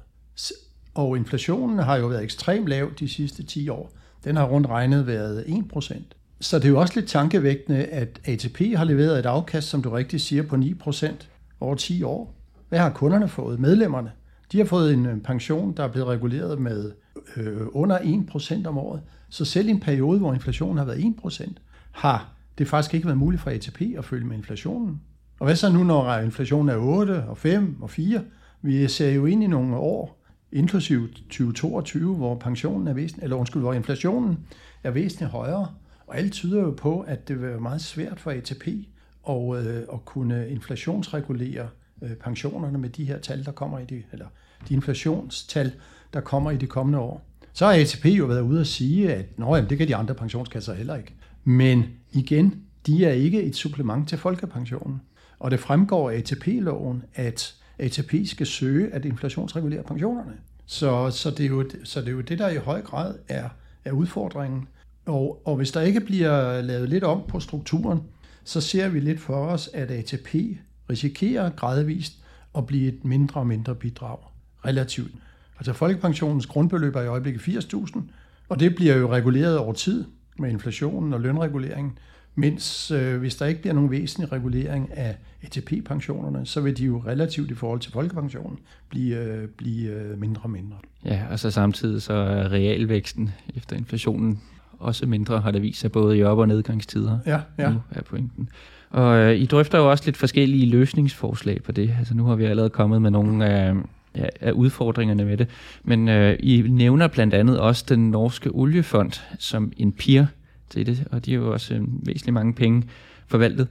Og 0.95 1.17
inflationen 1.17 1.79
har 1.79 1.97
jo 1.97 2.07
været 2.07 2.23
ekstremt 2.23 2.69
lav 2.69 2.91
de 2.99 3.09
sidste 3.09 3.43
10 3.43 3.69
år. 3.69 3.93
Den 4.25 4.37
har 4.37 4.45
rundt 4.45 4.69
regnet 4.69 5.07
været 5.07 5.45
1 5.47 5.69
procent. 5.69 6.17
Så 6.41 6.59
det 6.59 6.65
er 6.65 6.69
jo 6.69 6.81
også 6.81 6.93
lidt 6.97 7.09
tankevækkende, 7.09 7.85
at 7.85 8.21
ATP 8.25 8.61
har 8.77 8.85
leveret 8.85 9.19
et 9.19 9.27
afkast, 9.27 9.69
som 9.69 9.83
du 9.83 9.91
rigtig 9.91 10.21
siger, 10.21 10.43
på 10.43 10.57
9 10.57 10.75
procent 10.75 11.31
over 11.61 11.75
10 11.75 12.03
år. 12.03 12.35
Hvad 12.69 12.79
har 12.79 12.91
kunderne 12.91 13.29
fået? 13.29 13.61
Medlemmerne. 13.61 14.11
De 14.53 14.59
har 14.59 14.65
fået 14.65 14.93
en 14.93 15.07
øh, 15.07 15.21
pension, 15.21 15.77
der 15.77 15.85
er 15.85 15.89
blevet 15.89 16.09
reguleret 16.09 16.61
med 16.61 16.93
øh, 17.37 17.67
under 17.73 17.99
1 18.03 18.27
procent 18.27 18.67
om 18.67 18.79
året. 18.79 19.01
Så 19.29 19.45
selv 19.45 19.69
i 19.69 19.71
en 19.71 19.81
periode, 19.81 20.19
hvor 20.19 20.35
inflationen 20.35 20.79
har 20.79 20.85
været 20.85 21.15
1%, 21.25 21.53
har 21.93 22.33
det 22.59 22.69
faktisk 22.69 22.95
ikke 22.95 23.07
været 23.07 23.19
muligt 23.19 23.43
for 23.43 23.51
ATP 23.51 23.83
at 23.99 24.05
følge 24.05 24.27
med 24.27 24.37
inflationen. 24.37 25.01
Og 25.41 25.47
hvad 25.47 25.57
så 25.57 25.73
nu, 25.73 25.85
når 25.85 26.15
inflationen 26.15 26.69
er 26.69 26.77
8 26.77 27.25
og 27.25 27.39
5 27.39 27.83
og 27.83 27.91
4? 27.91 28.23
Vi 28.63 28.89
ser 28.89 29.11
jo 29.11 29.27
ind 29.27 29.43
i 29.43 29.47
nogle 29.47 29.77
år, 29.77 30.25
inklusiv 30.53 31.09
2022, 31.13 32.17
hvor 32.17 32.35
pensionen 32.35 32.89
er 32.89 32.93
væsentligt, 32.93 33.25
eller 33.25 33.37
undskyld, 33.37 33.63
hvor 33.63 33.73
inflationen 33.73 34.39
er 34.83 34.91
væsentligt 34.91 35.31
højere. 35.31 35.69
Og 36.07 36.19
alt 36.19 36.33
tyder 36.33 36.61
jo 36.61 36.71
på, 36.71 37.01
at 37.01 37.29
det 37.29 37.41
vil 37.41 37.49
være 37.49 37.61
meget 37.61 37.81
svært 37.81 38.21
for 38.21 38.31
ATP 38.31 38.69
at, 39.29 39.67
øh, 39.67 39.83
at 39.93 40.05
kunne 40.05 40.49
inflationsregulere 40.49 41.69
øh, 42.05 42.17
pensionerne 42.17 42.79
med 42.79 42.89
de 42.89 43.05
her 43.05 43.19
tal, 43.19 43.45
der 43.45 43.53
kommer 43.53 43.79
i 43.79 43.85
de, 43.85 44.03
eller 44.13 44.27
de 44.69 44.75
inflationstal, 44.75 45.73
der 46.13 46.21
kommer 46.21 46.51
i 46.51 46.57
de 46.57 46.67
kommende 46.67 46.99
år. 46.99 47.25
Så 47.53 47.67
har 47.67 47.73
ATP 47.73 48.07
jo 48.07 48.27
været 48.27 48.41
ude 48.41 48.61
at 48.61 48.67
sige, 48.67 49.15
at 49.15 49.39
Nå, 49.39 49.55
jamen, 49.55 49.71
det 49.71 49.79
kan 49.79 49.89
de 49.89 49.97
andre 49.97 50.15
pensionskasser 50.15 50.75
heller 50.75 50.97
ikke. 50.97 51.15
Men 51.45 51.85
igen, 52.13 52.63
de 52.87 53.05
er 53.05 53.13
ikke 53.13 53.43
et 53.43 53.57
supplement 53.57 54.09
til 54.09 54.19
folkepensionen. 54.19 55.01
Og 55.39 55.51
det 55.51 55.61
fremgår 55.61 56.11
af 56.11 56.17
ATP-loven, 56.17 57.03
at 57.15 57.55
ATP 57.79 58.15
skal 58.25 58.47
søge 58.47 58.95
at 58.95 59.05
inflationsregulere 59.05 59.83
pensionerne. 59.83 60.33
Så, 60.67 61.11
så, 61.11 61.31
det 61.31 61.41
er 61.41 61.49
jo, 61.49 61.71
så 61.85 62.01
det 62.01 62.09
er 62.09 62.13
jo 62.13 62.21
det, 62.21 62.39
der 62.39 62.49
i 62.49 62.57
høj 62.57 62.83
grad 62.83 63.15
er, 63.29 63.49
er 63.85 63.93
udfordringen. 63.93 64.69
Og, 65.07 65.43
og 65.45 65.57
hvis 65.57 65.73
der 65.73 65.81
ikke 65.81 66.01
bliver 66.01 66.63
lavet 66.63 66.89
lidt 66.89 67.05
om 67.05 67.23
på 67.29 67.41
strukturen, 67.41 68.01
så 68.45 68.61
ser 68.61 68.89
vi 68.89 69.01
lidt 69.01 69.21
for 69.21 69.47
os, 69.47 69.71
at 69.75 69.91
ATP 69.91 70.35
risikerer 70.91 71.51
gradvist 71.51 72.13
at 72.57 72.67
blive 72.67 72.89
et 72.89 73.05
mindre 73.05 73.41
og 73.41 73.47
mindre 73.47 73.75
bidrag 73.75 74.19
relativt. 74.65 75.13
Altså 75.59 75.73
folkepensionens 75.73 76.47
grundbeløb 76.47 76.97
er 76.97 77.03
i 77.03 77.07
øjeblikket 77.07 77.41
80.000, 77.41 78.01
og 78.49 78.61
det 78.61 78.75
bliver 78.75 78.97
jo 78.97 79.13
reguleret 79.13 79.59
over 79.59 79.73
tid 79.73 80.05
med 80.39 80.51
inflationen 80.51 81.13
og 81.13 81.21
lønreguleringen. 81.21 81.99
Mens 82.35 82.91
øh, 82.91 83.19
hvis 83.19 83.37
der 83.37 83.47
ikke 83.47 83.61
bliver 83.61 83.75
nogen 83.75 83.91
væsentlig 83.91 84.33
regulering 84.33 84.93
af 84.93 85.17
ATP-pensionerne, 85.43 86.47
så 86.47 86.61
vil 86.61 86.77
de 86.77 86.85
jo 86.85 87.03
relativt 87.07 87.51
i 87.51 87.55
forhold 87.55 87.81
til 87.81 87.93
folkepensionen 87.93 88.59
blive, 88.89 89.17
øh, 89.17 89.49
blive 89.49 89.91
øh, 89.91 90.19
mindre 90.19 90.43
og 90.43 90.51
mindre. 90.51 90.77
Ja, 91.05 91.23
og 91.31 91.39
så 91.39 91.51
samtidig 91.51 92.03
så 92.03 92.13
er 92.13 92.53
realvæksten 92.53 93.31
efter 93.57 93.77
inflationen 93.77 94.41
også 94.79 95.07
mindre, 95.07 95.41
har 95.41 95.51
det 95.51 95.63
vist 95.63 95.81
sig 95.81 95.93
både 95.93 96.19
i 96.19 96.23
op- 96.23 96.39
og 96.39 96.49
nedgangstider. 96.49 97.19
Ja, 97.27 97.41
ja. 97.59 97.71
Nu 97.71 97.81
er 97.91 98.03
pointen. 98.03 98.49
Og 98.95 99.17
øh, 99.19 99.37
I 99.37 99.47
drøfter 99.47 99.79
jo 99.79 99.91
også 99.91 100.05
lidt 100.05 100.17
forskellige 100.17 100.67
løsningsforslag 100.67 101.63
på 101.63 101.73
det. 101.73 101.95
Altså 101.99 102.15
nu 102.15 102.25
har 102.25 102.35
vi 102.35 102.45
allerede 102.45 102.71
kommet 102.71 103.03
med 103.03 103.11
nogle 103.11 103.47
af, 103.47 103.75
ja, 104.17 104.27
af 104.41 104.53
udfordringerne 104.53 105.25
med 105.25 105.37
det. 105.37 105.49
Men 105.85 106.09
øh, 106.09 106.37
I 106.41 106.63
nævner 106.69 107.09
blandt 107.09 107.35
andet 107.35 107.61
også 107.61 107.85
den 107.89 108.11
norske 108.11 108.51
oliefond 108.51 109.13
som 109.39 109.73
en 109.77 109.93
peer 109.93 110.27
til 110.71 110.87
det, 110.87 111.05
og 111.11 111.27
de 111.27 111.33
har 111.33 111.41
jo 111.41 111.53
også 111.53 111.75
øh, 111.75 111.81
væsentligt 112.07 112.35
mange 112.35 112.55
penge 112.55 112.83
forvaltet. 113.27 113.69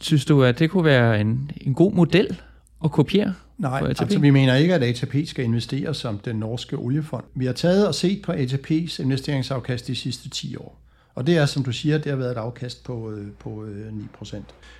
Synes 0.00 0.24
du, 0.24 0.42
at 0.42 0.58
det 0.58 0.70
kunne 0.70 0.84
være 0.84 1.20
en, 1.20 1.50
en 1.60 1.74
god 1.74 1.92
model 1.92 2.40
at 2.84 2.90
kopiere? 2.90 3.34
Nej, 3.58 3.82
altså 3.86 4.18
vi 4.18 4.30
mener 4.30 4.54
ikke, 4.54 4.74
at 4.74 4.82
ATP 4.82 5.14
skal 5.26 5.44
investere 5.44 5.94
som 5.94 6.18
den 6.18 6.36
norske 6.36 6.76
oliefond. 6.76 7.24
Vi 7.34 7.46
har 7.46 7.52
taget 7.52 7.88
og 7.88 7.94
set 7.94 8.22
på 8.22 8.32
ATP's 8.32 9.02
investeringsafkast 9.02 9.86
de 9.86 9.94
sidste 9.94 10.28
10 10.28 10.56
år. 10.56 10.80
Og 11.14 11.26
det 11.26 11.36
er, 11.36 11.46
som 11.46 11.64
du 11.64 11.72
siger, 11.72 11.98
det 11.98 12.10
har 12.10 12.16
været 12.16 12.30
et 12.30 12.36
afkast 12.36 12.84
på, 12.84 13.10
øh, 13.10 13.26
på 13.38 13.64
øh, 13.64 13.92
9%. 14.22 14.36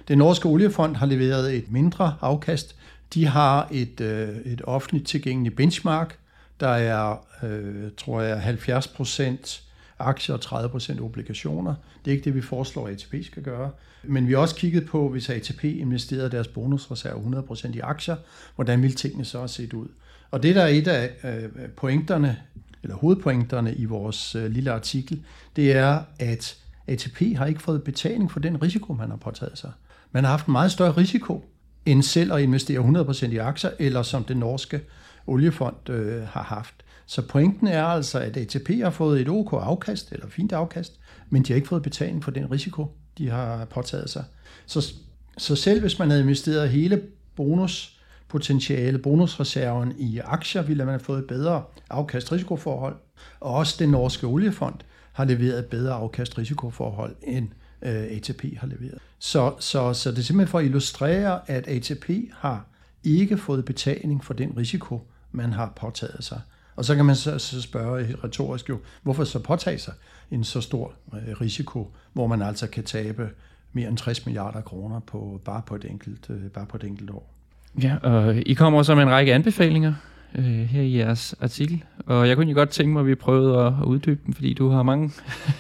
Den 0.09 0.19
norske 0.19 0.47
oliefond 0.47 0.97
har 0.97 1.07
leveret 1.07 1.57
et 1.57 1.73
mindre 1.73 2.15
afkast. 2.21 2.77
De 3.15 3.27
har 3.27 3.69
et, 3.73 4.01
øh, 4.01 4.37
et 4.45 4.63
offentligt 4.65 5.07
tilgængeligt 5.07 5.57
benchmark, 5.57 6.19
der 6.61 6.69
er, 6.69 7.27
øh, 7.43 7.91
tror 7.97 8.21
jeg, 8.21 8.41
70 8.41 8.89
procent 8.89 9.63
aktier 9.99 10.35
og 10.35 10.41
30% 10.41 11.01
obligationer. 11.01 11.75
Det 12.05 12.11
er 12.11 12.15
ikke 12.15 12.25
det, 12.25 12.35
vi 12.35 12.43
foreslår, 12.43 12.87
at 12.87 12.93
ATP 12.93 13.27
skal 13.27 13.43
gøre. 13.43 13.71
Men 14.03 14.29
vi 14.29 14.33
har 14.33 14.39
også 14.39 14.55
kigget 14.55 14.87
på, 14.87 15.09
hvis 15.09 15.31
ATP 15.31 15.65
investerede 15.65 16.31
deres 16.31 16.49
bonusreserve 16.49 17.43
100% 17.51 17.77
i 17.77 17.79
aktier, 17.79 18.17
hvordan 18.55 18.83
ville 18.83 18.97
tingene 18.97 19.25
så 19.25 19.39
have 19.39 19.49
set 19.49 19.73
ud? 19.73 19.89
Og 20.31 20.43
det, 20.43 20.55
der 20.55 20.63
er 20.63 20.67
et 20.67 20.89
af 20.89 21.11
øh, 21.25 21.69
pointerne, 21.77 22.37
eller 22.83 22.97
hovedpointerne 22.97 23.75
i 23.75 23.85
vores 23.85 24.35
øh, 24.35 24.51
lille 24.51 24.73
artikel, 24.73 25.23
det 25.57 25.73
er, 25.73 26.03
at 26.19 26.57
ATP 26.87 27.37
har 27.37 27.47
ikke 27.47 27.63
fået 27.63 27.85
betaling 27.85 28.33
for 28.33 28.41
den 28.41 28.63
risiko, 28.63 28.93
man 28.93 29.11
har 29.11 29.17
påtaget 29.17 29.59
sig. 29.59 29.73
Man 30.13 30.25
har 30.25 30.31
haft 30.31 30.47
en 30.47 30.53
meget 30.53 30.73
større 30.73 30.97
risiko, 30.97 31.45
end 31.87 32.03
selv 32.03 32.33
at 32.33 32.41
investere 32.43 32.81
100% 32.81 33.27
i 33.27 33.37
aktier, 33.37 33.71
eller 33.79 34.03
som 34.03 34.25
den 34.25 34.37
norske 34.37 34.81
oliefond 35.27 35.91
øh, 35.91 36.23
har 36.23 36.43
haft. 36.43 36.75
Så 37.07 37.23
pointen 37.23 37.67
er 37.67 37.85
altså, 37.85 38.19
at 38.19 38.37
ATP 38.37 38.69
har 38.83 38.91
fået 38.91 39.21
et 39.21 39.29
OK 39.29 39.53
afkast, 39.53 40.13
eller 40.13 40.29
fint 40.29 40.53
afkast, 40.53 41.01
men 41.31 41.43
de 41.43 41.53
har 41.53 41.57
ikke 41.57 41.69
fået 41.69 41.83
betaling 41.83 42.25
for 42.25 42.31
den 42.31 42.51
risiko, 42.51 42.87
de 43.19 43.31
har 43.31 43.65
påtaget 43.65 44.11
sig. 44.11 44.25
Så, 44.67 44.95
så 45.39 45.57
selv 45.57 45.81
hvis 45.81 45.99
man 45.99 46.11
havde 46.11 46.23
investeret 46.23 46.71
hele 46.71 47.03
bonus 47.37 48.00
potentiale, 48.31 48.99
bonusreserven 48.99 49.95
i 49.99 50.19
aktier, 50.19 50.63
ville 50.63 50.85
man 50.85 50.93
have 50.93 51.01
fået 51.01 51.19
et 51.19 51.27
bedre 51.27 51.63
afkast-risikoforhold. 51.91 52.97
Og 53.41 53.55
også 53.55 53.77
den 53.79 53.89
norske 53.89 54.27
oliefond 54.27 54.75
har 55.13 55.25
leveret 55.25 55.59
et 55.59 55.67
bedre 55.67 55.95
afkast-risikoforhold, 55.95 57.17
end 57.23 57.49
øh, 57.83 58.03
ATP 58.03 58.45
har 58.59 58.67
leveret. 58.67 58.99
Så, 59.19 59.55
så, 59.59 59.93
så 59.93 60.11
det 60.11 60.19
er 60.19 60.23
simpelthen 60.23 60.51
for 60.51 60.59
at 60.59 60.65
illustrere, 60.65 61.51
at 61.51 61.69
ATP 61.69 62.11
har 62.33 62.67
ikke 63.05 63.39
fået 63.39 63.65
betaling 63.65 64.25
for 64.25 64.35
den 64.35 64.53
risiko, 64.57 65.01
man 65.33 65.53
har 65.53 65.73
påtaget 65.77 66.25
sig. 66.25 66.41
Og 66.77 66.85
så 66.85 66.95
kan 66.95 67.05
man 67.05 67.17
så, 67.17 67.39
så 67.39 67.63
spørge 67.63 68.17
retorisk 68.25 68.69
jo, 68.69 68.79
hvorfor 69.03 69.25
så 69.25 69.39
påtage 69.39 69.79
sig 69.79 69.95
en 70.31 70.45
så 70.45 70.61
stor 70.61 70.95
øh, 71.15 71.41
risiko, 71.41 71.93
hvor 72.13 72.27
man 72.27 72.43
altså 72.43 72.67
kan 72.67 72.85
tabe 72.85 73.31
mere 73.73 73.89
end 73.89 73.99
60 73.99 74.27
milliarder 74.27 74.61
kroner 74.61 75.01
på, 75.01 75.41
bare, 75.45 75.63
på 75.67 75.75
et 75.75 75.85
enkelt, 75.85 76.31
øh, 76.31 76.51
bare 76.51 76.67
på 76.67 76.77
et 76.77 76.85
enkelt 76.85 77.11
år. 77.11 77.35
Ja, 77.83 77.97
og 78.03 78.37
I 78.47 78.55
kommer 78.55 78.83
så 78.83 78.95
med 78.95 79.03
en 79.03 79.11
række 79.11 79.35
anbefalinger 79.35 79.93
øh, 80.39 80.45
her 80.45 80.83
i 80.83 80.97
jeres 80.97 81.35
artikel, 81.41 81.85
og 82.07 82.29
jeg 82.29 82.37
kunne 82.37 82.51
jo 82.51 82.55
godt 82.55 82.71
tænke 82.71 82.93
mig, 82.93 83.01
at 83.01 83.07
vi 83.07 83.15
prøvede 83.15 83.67
at 83.67 83.73
uddybe 83.85 84.21
dem, 84.27 84.35
fordi 84.35 84.55
du 84.55 84.69
har 84.69 84.83
mange 84.83 85.11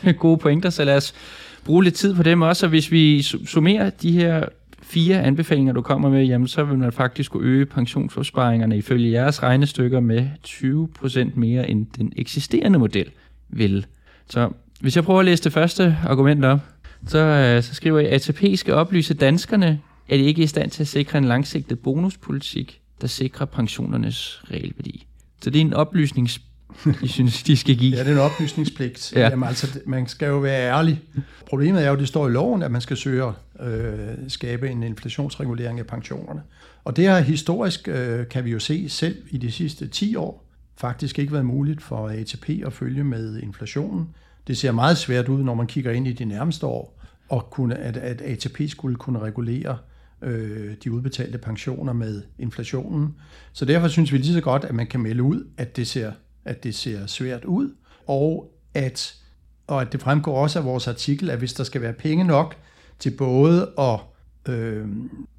gode 0.18 0.38
pointer, 0.38 0.70
så 0.70 0.84
lad 0.84 0.96
os 0.96 1.14
bruge 1.64 1.84
lidt 1.84 1.94
tid 1.94 2.14
på 2.14 2.22
dem 2.22 2.42
også, 2.42 2.66
og 2.66 2.70
hvis 2.70 2.92
vi 2.92 3.22
summerer 3.22 3.90
de 3.90 4.12
her 4.12 4.44
fire 4.82 5.22
anbefalinger, 5.22 5.72
du 5.72 5.82
kommer 5.82 6.10
med, 6.10 6.24
jamen 6.24 6.48
så 6.48 6.64
vil 6.64 6.78
man 6.78 6.92
faktisk 6.92 7.30
kunne 7.30 7.46
øge 7.46 7.66
pensionsopsparingerne 7.66 8.76
ifølge 8.76 9.12
jeres 9.12 9.42
regnestykker 9.42 10.00
med 10.00 10.28
20% 10.46 11.30
mere 11.34 11.70
end 11.70 11.86
den 11.98 12.12
eksisterende 12.16 12.78
model 12.78 13.10
vil. 13.48 13.86
Så 14.28 14.50
hvis 14.80 14.96
jeg 14.96 15.04
prøver 15.04 15.20
at 15.20 15.26
læse 15.26 15.44
det 15.44 15.52
første 15.52 15.96
argument 16.06 16.44
op, 16.44 16.60
så, 17.06 17.18
øh, 17.18 17.62
så 17.62 17.74
skriver 17.74 17.98
jeg, 17.98 18.08
at 18.10 18.28
ATP 18.28 18.44
skal 18.58 18.74
oplyse 18.74 19.14
danskerne, 19.14 19.80
at 20.10 20.18
de 20.18 20.24
ikke 20.24 20.40
er 20.40 20.44
i 20.44 20.48
stand 20.48 20.70
til 20.70 20.82
at 20.82 20.88
sikre 20.88 21.18
en 21.18 21.24
langsigtet 21.24 21.78
bonuspolitik, 21.78 22.80
der 23.00 23.06
sikrer 23.06 23.46
pensionernes 23.46 24.42
realværdi. 24.50 25.06
Så 25.42 25.50
det 25.50 25.58
er 25.58 25.64
en 25.64 25.74
oplysnings 25.74 26.40
de 27.00 27.08
synes, 27.08 27.42
de 27.42 27.56
skal 27.56 27.76
give. 27.76 27.94
Ja, 27.96 28.00
det 28.00 28.08
er 28.08 28.12
en 28.12 28.18
oplysningspligt. 28.18 29.12
Ja. 29.16 29.28
Jamen, 29.28 29.48
altså, 29.48 29.80
man 29.86 30.06
skal 30.06 30.28
jo 30.28 30.38
være 30.38 30.70
ærlig. 30.70 31.02
Problemet 31.46 31.82
er 31.82 31.86
jo, 31.86 31.92
at 31.92 31.98
det 31.98 32.08
står 32.08 32.28
i 32.28 32.30
loven, 32.30 32.62
at 32.62 32.70
man 32.70 32.80
skal 32.80 32.96
søge 32.96 33.24
at 33.58 33.68
øh, 33.68 34.08
skabe 34.28 34.70
en 34.70 34.82
inflationsregulering 34.82 35.78
af 35.78 35.86
pensionerne. 35.86 36.42
Og 36.84 36.96
det 36.96 37.08
har 37.08 37.20
historisk, 37.20 37.88
øh, 37.88 38.28
kan 38.28 38.44
vi 38.44 38.50
jo 38.50 38.58
se 38.58 38.88
selv 38.88 39.16
i 39.30 39.38
de 39.38 39.52
sidste 39.52 39.88
10 39.88 40.16
år, 40.16 40.46
faktisk 40.76 41.18
ikke 41.18 41.32
været 41.32 41.46
muligt 41.46 41.82
for 41.82 42.08
ATP 42.08 42.50
at 42.66 42.72
følge 42.72 43.04
med 43.04 43.38
inflationen. 43.42 44.08
Det 44.46 44.58
ser 44.58 44.72
meget 44.72 44.98
svært 44.98 45.28
ud, 45.28 45.42
når 45.42 45.54
man 45.54 45.66
kigger 45.66 45.92
ind 45.92 46.06
i 46.06 46.12
de 46.12 46.24
nærmeste 46.24 46.66
år, 46.66 47.00
og 47.28 47.50
kunne, 47.50 47.78
at, 47.78 47.96
at 47.96 48.20
ATP 48.20 48.60
skulle 48.68 48.96
kunne 48.96 49.18
regulere 49.18 49.78
øh, 50.22 50.74
de 50.84 50.92
udbetalte 50.92 51.38
pensioner 51.38 51.92
med 51.92 52.22
inflationen. 52.38 53.14
Så 53.52 53.64
derfor 53.64 53.88
synes 53.88 54.12
vi 54.12 54.18
lige 54.18 54.34
så 54.34 54.40
godt, 54.40 54.64
at 54.64 54.74
man 54.74 54.86
kan 54.86 55.00
melde 55.00 55.22
ud, 55.22 55.44
at 55.56 55.76
det 55.76 55.86
ser 55.86 56.12
at 56.44 56.64
det 56.64 56.74
ser 56.74 57.06
svært 57.06 57.44
ud, 57.44 57.74
og 58.06 58.52
at, 58.74 59.14
og 59.66 59.80
at 59.80 59.92
det 59.92 60.00
fremgår 60.00 60.42
også 60.42 60.58
af 60.58 60.64
vores 60.64 60.88
artikel, 60.88 61.30
at 61.30 61.38
hvis 61.38 61.52
der 61.52 61.64
skal 61.64 61.80
være 61.80 61.92
penge 61.92 62.24
nok 62.24 62.56
til 62.98 63.10
både 63.10 63.72
at 63.78 64.00
øh, 64.54 64.88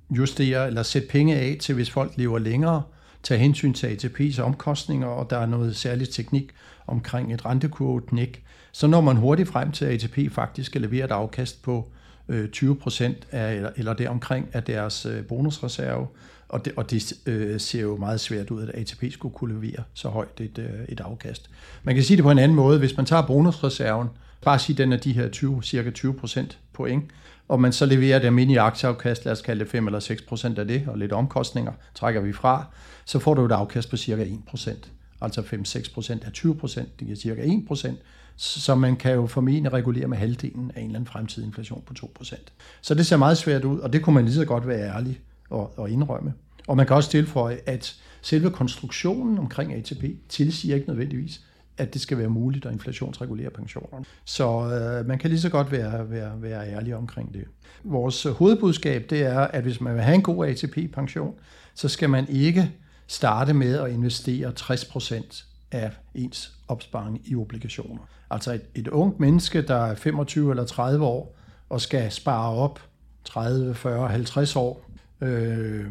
justere 0.10 0.68
eller 0.68 0.84
sætte 0.84 1.08
penge 1.08 1.36
af 1.36 1.58
til, 1.60 1.76
hvis 1.76 1.90
folk 1.90 2.12
lever 2.16 2.40
længere, 2.40 2.84
tage 3.24 3.40
hensyn 3.40 3.74
til 3.74 3.88
ATP's 3.88 4.42
omkostninger, 4.42 5.08
og 5.08 5.30
der 5.30 5.38
er 5.38 5.46
noget 5.46 5.76
særlig 5.76 6.10
teknik 6.10 6.52
omkring 6.88 7.34
et 7.34 7.46
rentekurve-knæk, 7.46 8.44
så 8.72 8.88
når 8.88 9.02
man 9.02 9.16
hurtigt 9.16 9.50
frem 9.50 9.72
til, 9.72 9.86
at 9.86 10.04
ATP 10.04 10.32
faktisk 10.32 10.66
skal 10.66 10.82
levere 10.82 11.06
et 11.06 11.12
afkast 11.12 11.62
på 11.62 11.92
Øh, 12.32 12.50
20 12.50 12.76
procent 12.76 13.28
af, 13.32 13.54
eller, 13.56 13.70
eller 13.76 13.94
deromkring 13.94 14.50
af 14.54 14.64
deres 14.64 15.06
øh, 15.06 15.26
bonusreserve, 15.26 16.08
og 16.50 16.66
det, 16.66 16.74
og 16.76 16.92
det 16.92 17.14
øh, 17.26 17.60
ser 17.60 17.82
jo 17.82 17.98
meget 17.98 18.20
svært 18.20 18.52
ud, 18.52 18.62
at 18.62 18.70
ATP 18.76 19.04
skulle 19.12 19.36
kunne 19.36 19.54
levere 19.54 19.84
så 19.94 20.10
højt 20.10 20.40
et, 20.40 20.58
øh, 20.58 20.86
et 20.90 21.00
afkast. 21.00 21.50
Man 21.84 21.96
kan 21.96 22.04
sige 22.04 22.18
det 22.18 22.24
på 22.24 22.32
en 22.32 22.40
anden 22.40 22.56
måde. 22.56 22.80
Hvis 22.80 22.98
man 22.98 23.06
tager 23.06 23.22
bonusreserven, 23.22 24.08
bare 24.42 24.60
sige, 24.60 24.78
den 24.78 24.94
er 24.94 24.98
de 24.98 25.14
her 25.14 25.30
20, 25.30 25.64
cirka 25.64 25.90
20 25.90 26.14
procent 26.14 26.58
point, 26.74 27.04
og 27.48 27.62
man 27.62 27.74
så 27.74 27.86
leverer 27.86 28.20
det 28.20 28.26
almindelige 28.26 28.62
aktieafkast, 28.62 29.26
lad 29.26 29.32
os 29.32 29.42
kalde 29.42 29.60
det 29.60 29.72
5 29.72 29.88
eller 29.88 30.00
6 30.00 30.22
procent 30.22 30.60
af 30.60 30.68
det, 30.68 30.84
og 30.88 30.98
lidt 30.98 31.12
omkostninger 31.12 31.72
trækker 31.96 32.22
vi 32.22 32.34
fra, 32.34 32.66
så 33.06 33.20
får 33.20 33.34
du 33.34 33.46
et 33.46 33.52
afkast 33.52 33.90
på 33.90 33.98
cirka 33.98 34.24
1 34.24 34.40
procent. 34.48 34.92
Altså 35.22 35.42
5-6 35.42 35.94
procent 35.94 36.24
af 36.24 36.32
20 36.32 36.56
procent, 36.56 37.00
det 37.00 37.08
giver 37.08 37.20
cirka 37.20 37.42
1 37.46 37.64
procent. 37.68 38.00
Så 38.42 38.76
man 38.76 38.96
kan 38.96 39.14
jo 39.14 39.28
formentlig 39.28 39.74
regulere 39.74 40.08
med 40.08 40.18
halvdelen 40.18 40.72
af 40.76 40.80
en 40.80 40.86
eller 40.86 41.00
anden 41.00 41.08
fremtidig 41.08 41.48
inflation 41.48 41.84
på 41.86 41.94
2%. 42.22 42.36
Så 42.82 42.94
det 42.94 43.06
ser 43.06 43.18
meget 43.18 43.38
svært 43.38 43.66
ud, 43.66 43.80
og 43.80 43.94
det 43.94 44.02
kunne 44.02 44.14
man 44.14 44.26
lige 44.26 44.36
så 44.36 44.46
godt 44.46 44.68
være 44.68 44.96
ærlig 44.96 45.20
og, 45.50 45.80
og 45.80 45.90
indrømme. 45.90 46.34
Og 46.68 46.78
man 46.78 46.88
kan 46.88 46.96
også 46.96 47.10
tilføje, 47.10 47.60
at 47.66 47.96
selve 48.22 48.52
konstruktionen 48.52 49.40
omkring 49.40 49.74
ATP 49.74 50.04
tilsiger 50.30 50.76
ikke 50.76 50.88
nødvendigvis, 50.88 51.42
at 51.78 51.94
det 51.94 52.02
skal 52.02 52.18
være 52.18 52.30
muligt 52.30 52.66
at 52.66 52.72
inflationsregulere 52.74 53.50
pensionerne. 53.50 54.06
Så 54.26 54.46
øh, 54.46 55.08
man 55.08 55.20
kan 55.20 55.30
lige 55.30 55.40
så 55.40 55.50
godt 55.50 55.72
være, 55.72 56.10
være, 56.10 56.42
være 56.42 56.68
ærlig 56.70 56.96
omkring 56.96 57.34
det. 57.34 57.44
Vores 57.84 58.24
hovedbudskab 58.24 59.06
det 59.10 59.22
er, 59.22 59.40
at 59.40 59.64
hvis 59.64 59.82
man 59.82 59.94
vil 59.94 60.04
have 60.04 60.16
en 60.16 60.22
god 60.22 60.48
ATP-pension, 60.48 61.34
så 61.76 61.88
skal 61.88 62.10
man 62.10 62.30
ikke 62.30 62.72
starte 63.08 63.54
med 63.54 63.80
at 63.80 63.92
investere 63.92 64.54
60% 64.60 65.44
af 65.72 65.92
ens 66.16 66.54
opsparing 66.68 67.22
i 67.26 67.36
obligationer. 67.36 68.08
Altså 68.32 68.52
et, 68.54 68.62
et 68.76 68.88
ungt 68.88 69.20
menneske, 69.20 69.62
der 69.62 69.76
er 69.76 69.96
25 69.96 70.52
eller 70.52 70.66
30 70.66 71.06
år 71.06 71.38
og 71.70 71.82
skal 71.82 72.12
spare 72.12 72.54
op 72.54 72.80
30, 73.24 73.76
40, 73.76 74.08
50 74.10 74.56
år, 74.56 74.90
øh, 75.22 75.86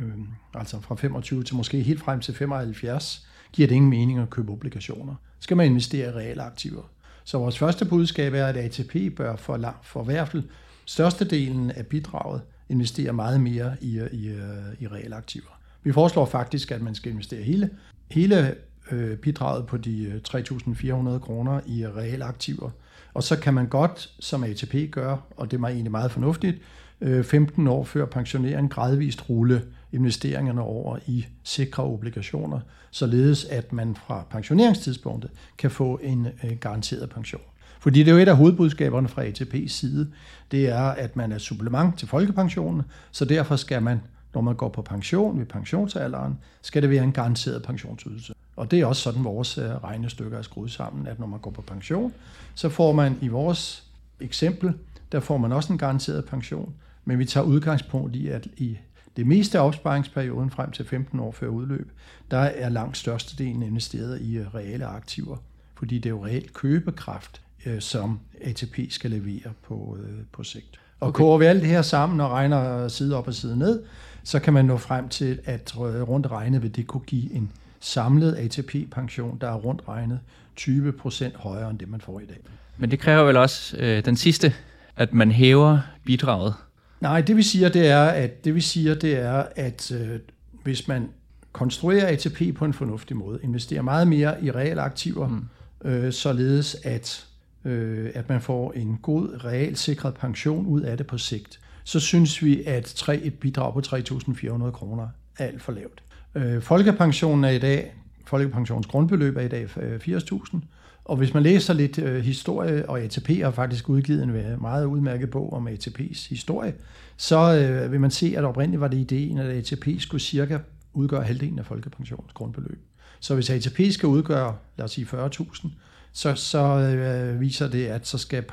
øh, 0.00 0.10
altså 0.54 0.80
fra 0.80 0.94
25 0.94 1.42
til 1.42 1.56
måske 1.56 1.82
helt 1.82 2.00
frem 2.00 2.20
til 2.20 2.34
75, 2.34 3.26
giver 3.52 3.68
det 3.68 3.74
ingen 3.74 3.90
mening 3.90 4.18
at 4.18 4.30
købe 4.30 4.52
obligationer. 4.52 5.14
Skal 5.40 5.56
man 5.56 5.66
investere 5.66 6.08
i 6.08 6.12
reelle 6.12 6.42
aktiver. 6.42 6.82
Så 7.24 7.38
vores 7.38 7.58
første 7.58 7.84
budskab 7.84 8.34
er, 8.34 8.46
at 8.46 8.56
ATP 8.56 9.16
bør 9.16 9.36
for, 9.36 9.56
lang, 9.56 9.76
for 9.82 10.02
hvert 10.02 10.28
fald 10.28 10.42
størstedelen 10.84 11.70
af 11.70 11.86
bidraget 11.86 12.42
investere 12.68 13.12
meget 13.12 13.40
mere 13.40 13.76
i, 13.80 14.00
i, 14.12 14.28
øh, 14.28 14.80
i 14.80 14.86
reelle 14.86 15.16
aktiver. 15.16 15.60
Vi 15.82 15.92
foreslår 15.92 16.26
faktisk, 16.26 16.70
at 16.70 16.82
man 16.82 16.94
skal 16.94 17.12
investere 17.12 17.42
hele, 17.42 17.70
hele 18.10 18.54
øh, 18.92 19.16
bidraget 19.16 19.66
på 19.66 19.76
de 19.76 20.04
øh, 20.04 20.20
3.400 20.28 21.18
kroner 21.18 21.60
i 21.66 21.86
reelle 21.86 22.24
aktiver. 22.24 22.70
Og 23.14 23.22
så 23.22 23.36
kan 23.36 23.54
man 23.54 23.66
godt, 23.66 24.10
som 24.20 24.44
ATP 24.44 24.74
gør, 24.90 25.16
og 25.36 25.50
det 25.50 25.60
er 25.60 25.64
egentlig 25.64 25.90
meget 25.90 26.10
fornuftigt, 26.10 26.58
øh, 27.00 27.24
15 27.24 27.66
år 27.66 27.84
før 27.84 28.06
pensionering 28.06 28.70
gradvist 28.70 29.30
rulle 29.30 29.62
investeringerne 29.92 30.60
over 30.60 30.98
i 31.06 31.26
sikre 31.42 31.82
obligationer, 31.84 32.60
således 32.90 33.44
at 33.44 33.72
man 33.72 33.96
fra 34.06 34.24
pensioneringstidspunktet 34.30 35.30
kan 35.58 35.70
få 35.70 36.00
en 36.02 36.26
øh, 36.44 36.56
garanteret 36.60 37.10
pension. 37.10 37.42
Fordi 37.80 37.98
det 37.98 38.08
er 38.08 38.12
jo 38.12 38.18
et 38.18 38.28
af 38.28 38.36
hovedbudskaberne 38.36 39.08
fra 39.08 39.24
ATP's 39.24 39.68
side, 39.68 40.10
det 40.50 40.68
er, 40.68 40.82
at 40.82 41.16
man 41.16 41.32
er 41.32 41.38
supplement 41.38 41.98
til 41.98 42.08
folkepensionen, 42.08 42.82
så 43.10 43.24
derfor 43.24 43.56
skal 43.56 43.82
man, 43.82 44.00
når 44.34 44.40
man 44.40 44.54
går 44.54 44.68
på 44.68 44.82
pension 44.82 45.38
ved 45.38 45.46
pensionsalderen, 45.46 46.38
skal 46.62 46.82
det 46.82 46.90
være 46.90 47.04
en 47.04 47.12
garanteret 47.12 47.62
pensionsydelse. 47.62 48.34
Og 48.60 48.70
det 48.70 48.80
er 48.80 48.86
også 48.86 49.02
sådan, 49.02 49.24
vores 49.24 49.58
øh, 49.58 49.64
regnestykker 49.64 50.38
er 50.38 50.42
skruet 50.42 50.70
sammen, 50.70 51.06
at 51.06 51.18
når 51.18 51.26
man 51.26 51.40
går 51.40 51.50
på 51.50 51.62
pension, 51.62 52.12
så 52.54 52.68
får 52.68 52.92
man 52.92 53.18
i 53.20 53.28
vores 53.28 53.84
eksempel, 54.20 54.72
der 55.12 55.20
får 55.20 55.36
man 55.36 55.52
også 55.52 55.72
en 55.72 55.78
garanteret 55.78 56.24
pension, 56.24 56.74
men 57.04 57.18
vi 57.18 57.24
tager 57.24 57.44
udgangspunkt 57.44 58.16
i, 58.16 58.28
at 58.28 58.46
i 58.56 58.78
det 59.16 59.26
meste 59.26 59.58
af 59.58 59.66
opsparingsperioden 59.66 60.50
frem 60.50 60.70
til 60.70 60.84
15 60.84 61.20
år 61.20 61.32
før 61.32 61.46
udløb, 61.46 61.92
der 62.30 62.38
er 62.38 62.68
langt 62.68 62.96
størstedelen 62.96 63.62
investeret 63.62 64.20
i 64.20 64.38
øh, 64.38 64.54
reale 64.54 64.86
aktiver, 64.86 65.36
fordi 65.74 65.98
det 65.98 66.06
er 66.06 66.10
jo 66.10 66.26
reelt 66.26 66.52
købekraft, 66.54 67.42
øh, 67.66 67.80
som 67.80 68.20
ATP 68.40 68.78
skal 68.90 69.10
levere 69.10 69.52
på, 69.62 69.98
på 70.32 70.42
sigt. 70.42 70.80
Og 71.00 71.08
okay. 71.08 71.16
koger 71.16 71.38
vi 71.38 71.44
alt 71.44 71.60
det 71.60 71.68
her 71.68 71.82
sammen 71.82 72.20
og 72.20 72.30
regner 72.30 72.88
side 72.88 73.16
op 73.16 73.26
og 73.26 73.34
side 73.34 73.58
ned, 73.58 73.82
så 74.24 74.38
kan 74.38 74.52
man 74.52 74.64
nå 74.64 74.76
frem 74.76 75.08
til, 75.08 75.40
at 75.44 75.78
rundt 75.78 76.30
regnet 76.30 76.62
vil 76.62 76.76
det 76.76 76.86
kunne 76.86 77.04
give 77.06 77.32
en 77.32 77.52
samlet 77.80 78.34
ATP-pension, 78.34 79.38
der 79.40 79.48
er 79.48 79.54
rundt 79.54 79.82
regnet 79.88 80.20
20 80.56 80.92
procent 80.92 81.36
højere 81.36 81.70
end 81.70 81.78
det, 81.78 81.88
man 81.88 82.00
får 82.00 82.20
i 82.20 82.26
dag. 82.26 82.38
Men 82.78 82.90
det 82.90 82.98
kræver 82.98 83.24
vel 83.24 83.36
også 83.36 83.76
øh, 83.76 84.04
den 84.04 84.16
sidste, 84.16 84.54
at 84.96 85.12
man 85.12 85.32
hæver 85.32 85.78
bidraget 86.04 86.54
Nej, 87.00 87.20
det 87.20 87.36
vi 87.36 87.42
siger, 87.42 87.68
det 87.68 87.86
er, 87.86 88.04
at, 88.04 88.44
det 88.44 88.54
vi 88.54 88.60
siger, 88.60 88.94
det 88.94 89.18
er, 89.18 89.46
at 89.56 89.92
øh, 89.92 90.18
hvis 90.62 90.88
man 90.88 91.08
konstruerer 91.52 92.06
ATP 92.06 92.56
på 92.56 92.64
en 92.64 92.72
fornuftig 92.72 93.16
måde, 93.16 93.40
investerer 93.42 93.82
meget 93.82 94.08
mere 94.08 94.44
i 94.44 94.50
reelle 94.50 94.82
aktiver, 94.82 95.28
mm. 95.28 95.90
øh, 95.90 96.12
således 96.12 96.76
at, 96.84 97.26
øh, 97.64 98.10
at 98.14 98.28
man 98.28 98.40
får 98.40 98.72
en 98.72 98.98
god, 99.02 99.44
reelt 99.44 99.78
sikret 99.78 100.14
pension 100.14 100.66
ud 100.66 100.80
af 100.80 100.96
det 100.96 101.06
på 101.06 101.18
sigt, 101.18 101.60
så 101.84 102.00
synes 102.00 102.42
vi, 102.42 102.62
at 102.64 102.84
tre, 102.84 103.16
et 103.16 103.34
bidrag 103.34 103.72
på 103.72 103.80
3.400 103.86 104.70
kroner 104.70 105.08
er 105.38 105.46
alt 105.46 105.62
for 105.62 105.72
lavt. 105.72 106.02
Øh, 106.34 106.62
folkepensionen 106.62 107.44
er 107.44 107.50
i 107.50 107.58
dag, 107.58 107.94
folkepensionens 108.26 108.86
grundbeløb 108.86 109.36
er 109.36 109.40
i 109.40 109.48
dag 109.48 109.68
øh, 109.76 110.00
80.000, 110.16 110.58
og 111.04 111.16
hvis 111.16 111.34
man 111.34 111.42
læser 111.42 111.74
lidt 111.74 111.98
øh, 111.98 112.24
historie, 112.24 112.88
og 112.88 113.00
ATP 113.00 113.28
har 113.28 113.50
faktisk 113.50 113.88
udgivet 113.88 114.22
en 114.22 114.30
øh, 114.30 114.60
meget 114.60 114.84
udmærket 114.84 115.30
bog 115.30 115.52
om 115.52 115.68
ATP's 115.68 116.28
historie, 116.28 116.74
så 117.16 117.54
øh, 117.56 117.92
vil 117.92 118.00
man 118.00 118.10
se, 118.10 118.34
at 118.36 118.44
oprindeligt 118.44 118.80
var 118.80 118.88
det 118.88 118.98
ideen, 118.98 119.38
at 119.38 119.46
ATP 119.46 119.86
skulle 119.98 120.20
cirka 120.20 120.58
udgøre 120.92 121.22
halvdelen 121.22 121.58
af 121.58 121.66
folkepensionens 121.66 122.32
grundbeløb. 122.32 122.78
Så 123.20 123.34
hvis 123.34 123.50
ATP 123.50 123.80
skal 123.90 124.06
udgøre, 124.06 124.56
lad 124.76 124.84
os 124.84 124.90
sige 124.90 125.06
40.000, 125.06 125.68
så, 126.12 126.34
så 126.34 126.58
øh, 126.58 127.40
viser 127.40 127.68
det, 127.68 127.86
at 127.86 128.06
så 128.06 128.18
skal, 128.18 128.44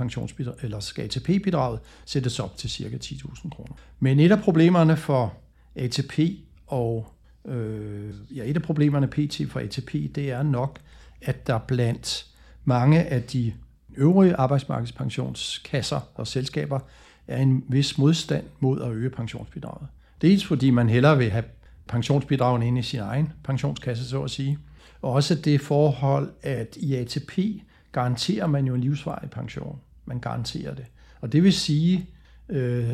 eller 0.61 0.79
skal 0.79 1.03
ATP-bidraget 1.03 1.79
sættes 2.05 2.39
op 2.39 2.57
til 2.57 2.69
cirka 2.69 2.97
10.000 2.97 3.49
kroner. 3.49 3.73
Men 3.99 4.19
et 4.19 4.31
af 4.31 4.39
problemerne 4.39 4.97
for 4.97 5.33
ATP 5.75 6.19
og 6.67 7.13
Øh, 7.47 8.13
ja, 8.35 8.43
et 8.49 8.55
af 8.55 8.61
problemerne 8.61 9.07
pt. 9.07 9.41
for 9.49 9.59
ATP, 9.59 9.93
det 10.15 10.31
er 10.31 10.43
nok, 10.43 10.79
at 11.21 11.47
der 11.47 11.57
blandt 11.57 12.25
mange 12.65 13.03
af 13.03 13.23
de 13.23 13.53
øvrige 13.97 14.35
arbejdsmarkedspensionskasser 14.35 15.99
og 16.15 16.27
selskaber 16.27 16.79
er 17.27 17.37
en 17.37 17.63
vis 17.69 17.97
modstand 17.97 18.45
mod 18.59 18.81
at 18.81 18.91
øge 18.91 19.09
pensionsbidraget. 19.09 19.87
Dels 20.21 20.45
fordi 20.45 20.69
man 20.69 20.89
hellere 20.89 21.17
vil 21.17 21.29
have 21.29 21.43
pensionsbidragene 21.87 22.67
ind 22.67 22.77
i 22.77 22.81
sin 22.81 22.99
egen 22.99 23.33
pensionskasse, 23.43 24.09
så 24.09 24.23
at 24.23 24.31
sige. 24.31 24.57
Og 25.01 25.11
også 25.11 25.35
det 25.35 25.61
forhold, 25.61 26.31
at 26.41 26.75
i 26.75 26.95
ATP 26.95 27.39
garanterer 27.91 28.47
man 28.47 28.65
jo 28.65 28.75
en 28.75 28.81
livsvarig 28.81 29.29
pension. 29.29 29.79
Man 30.05 30.19
garanterer 30.19 30.73
det. 30.73 30.85
Og 31.21 31.31
det 31.31 31.43
vil 31.43 31.53
sige, 31.53 32.09
øh, 32.49 32.93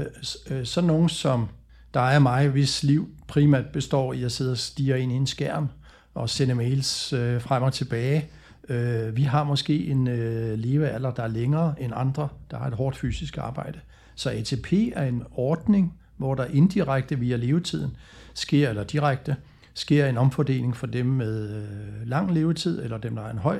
øh, 0.49 0.65
sådan 0.65 0.87
nogen 0.87 1.09
som 1.09 1.47
der 1.93 1.99
er 1.99 2.19
mig, 2.19 2.49
hvis 2.49 2.83
liv 2.83 3.09
primært 3.27 3.65
består 3.73 4.13
i 4.13 4.23
at 4.23 4.31
sidde 4.31 4.51
og 4.51 4.57
stige 4.57 4.99
ind 4.99 5.11
i 5.11 5.15
en 5.15 5.27
skærm 5.27 5.67
og 6.13 6.29
sende 6.29 6.55
mails 6.55 7.13
øh, 7.13 7.41
frem 7.41 7.63
og 7.63 7.73
tilbage. 7.73 8.29
Øh, 8.69 9.15
vi 9.15 9.23
har 9.23 9.43
måske 9.43 9.85
en 9.85 10.07
øh, 10.07 10.59
levealder, 10.59 11.11
der 11.11 11.23
er 11.23 11.27
længere 11.27 11.75
end 11.81 11.93
andre, 11.95 12.27
der 12.51 12.57
har 12.57 12.67
et 12.67 12.73
hårdt 12.73 12.97
fysisk 12.97 13.37
arbejde. 13.37 13.79
Så 14.15 14.29
ATP 14.29 14.73
er 14.95 15.03
en 15.03 15.23
ordning, 15.31 15.93
hvor 16.17 16.35
der 16.35 16.45
indirekte 16.45 17.19
via 17.19 17.35
levetiden 17.35 17.97
sker, 18.33 18.69
eller 18.69 18.83
direkte, 18.83 19.35
sker 19.73 20.07
en 20.07 20.17
omfordeling 20.17 20.75
for 20.75 20.87
dem 20.87 21.05
med 21.05 21.55
øh, 21.55 22.07
lang 22.07 22.33
levetid, 22.33 22.83
eller 22.83 22.97
dem, 22.97 23.15
der 23.15 23.23
har 23.23 23.31
en 23.31 23.37
høj 23.37 23.59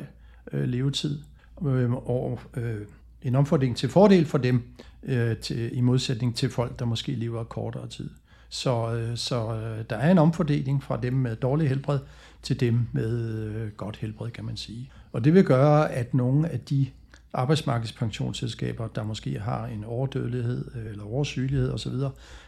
øh, 0.52 0.64
levetid, 0.64 1.20
øh, 1.66 1.94
og 1.94 2.40
øh, 2.58 2.82
en 3.22 3.36
omfordeling 3.36 3.78
til 3.78 3.90
fordel 3.90 4.26
for 4.26 4.38
dem, 4.38 4.64
øh, 5.04 5.38
til, 5.38 5.78
i 5.78 5.82
modsætning 5.82 6.36
til 6.36 6.50
folk, 6.50 6.80
der 6.80 6.86
måske 6.86 7.12
lever 7.12 7.44
kortere 7.44 7.88
tid. 7.88 8.10
Så, 8.54 8.94
øh, 8.94 9.18
så 9.18 9.54
øh, 9.56 9.86
der 9.90 9.96
er 9.96 10.12
en 10.12 10.18
omfordeling 10.18 10.84
fra 10.84 11.00
dem 11.02 11.14
med 11.14 11.36
dårlig 11.36 11.70
helbred 11.70 12.00
til 12.42 12.60
dem 12.60 12.88
med 12.92 13.30
øh, 13.30 13.72
godt 13.72 13.98
helbred, 13.98 14.32
kan 14.32 14.46
man 14.46 14.58
sige. 14.58 14.92
Og 15.12 15.24
det 15.24 15.34
vil 15.34 15.44
gøre, 15.44 15.92
at 15.92 16.14
nogle 16.14 16.50
af 16.50 16.60
de 16.60 16.88
arbejdsmarkedspensionsselskaber, 17.34 18.88
der 18.88 19.04
måske 19.04 19.40
har 19.40 19.66
en 19.66 19.84
overdødelighed 19.84 20.72
eller 20.76 21.04
oversygelighed 21.04 21.72
osv., 21.72 21.94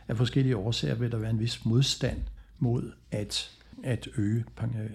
af 0.08 0.18
forskellige 0.18 0.58
årsager 0.58 0.96
vil 0.96 1.12
der 1.12 1.18
være 1.18 1.30
en 1.30 1.40
vis 1.40 1.66
modstand 1.66 2.22
mod 2.60 2.92
at, 3.12 3.52
at 3.84 4.08
øge 4.18 4.46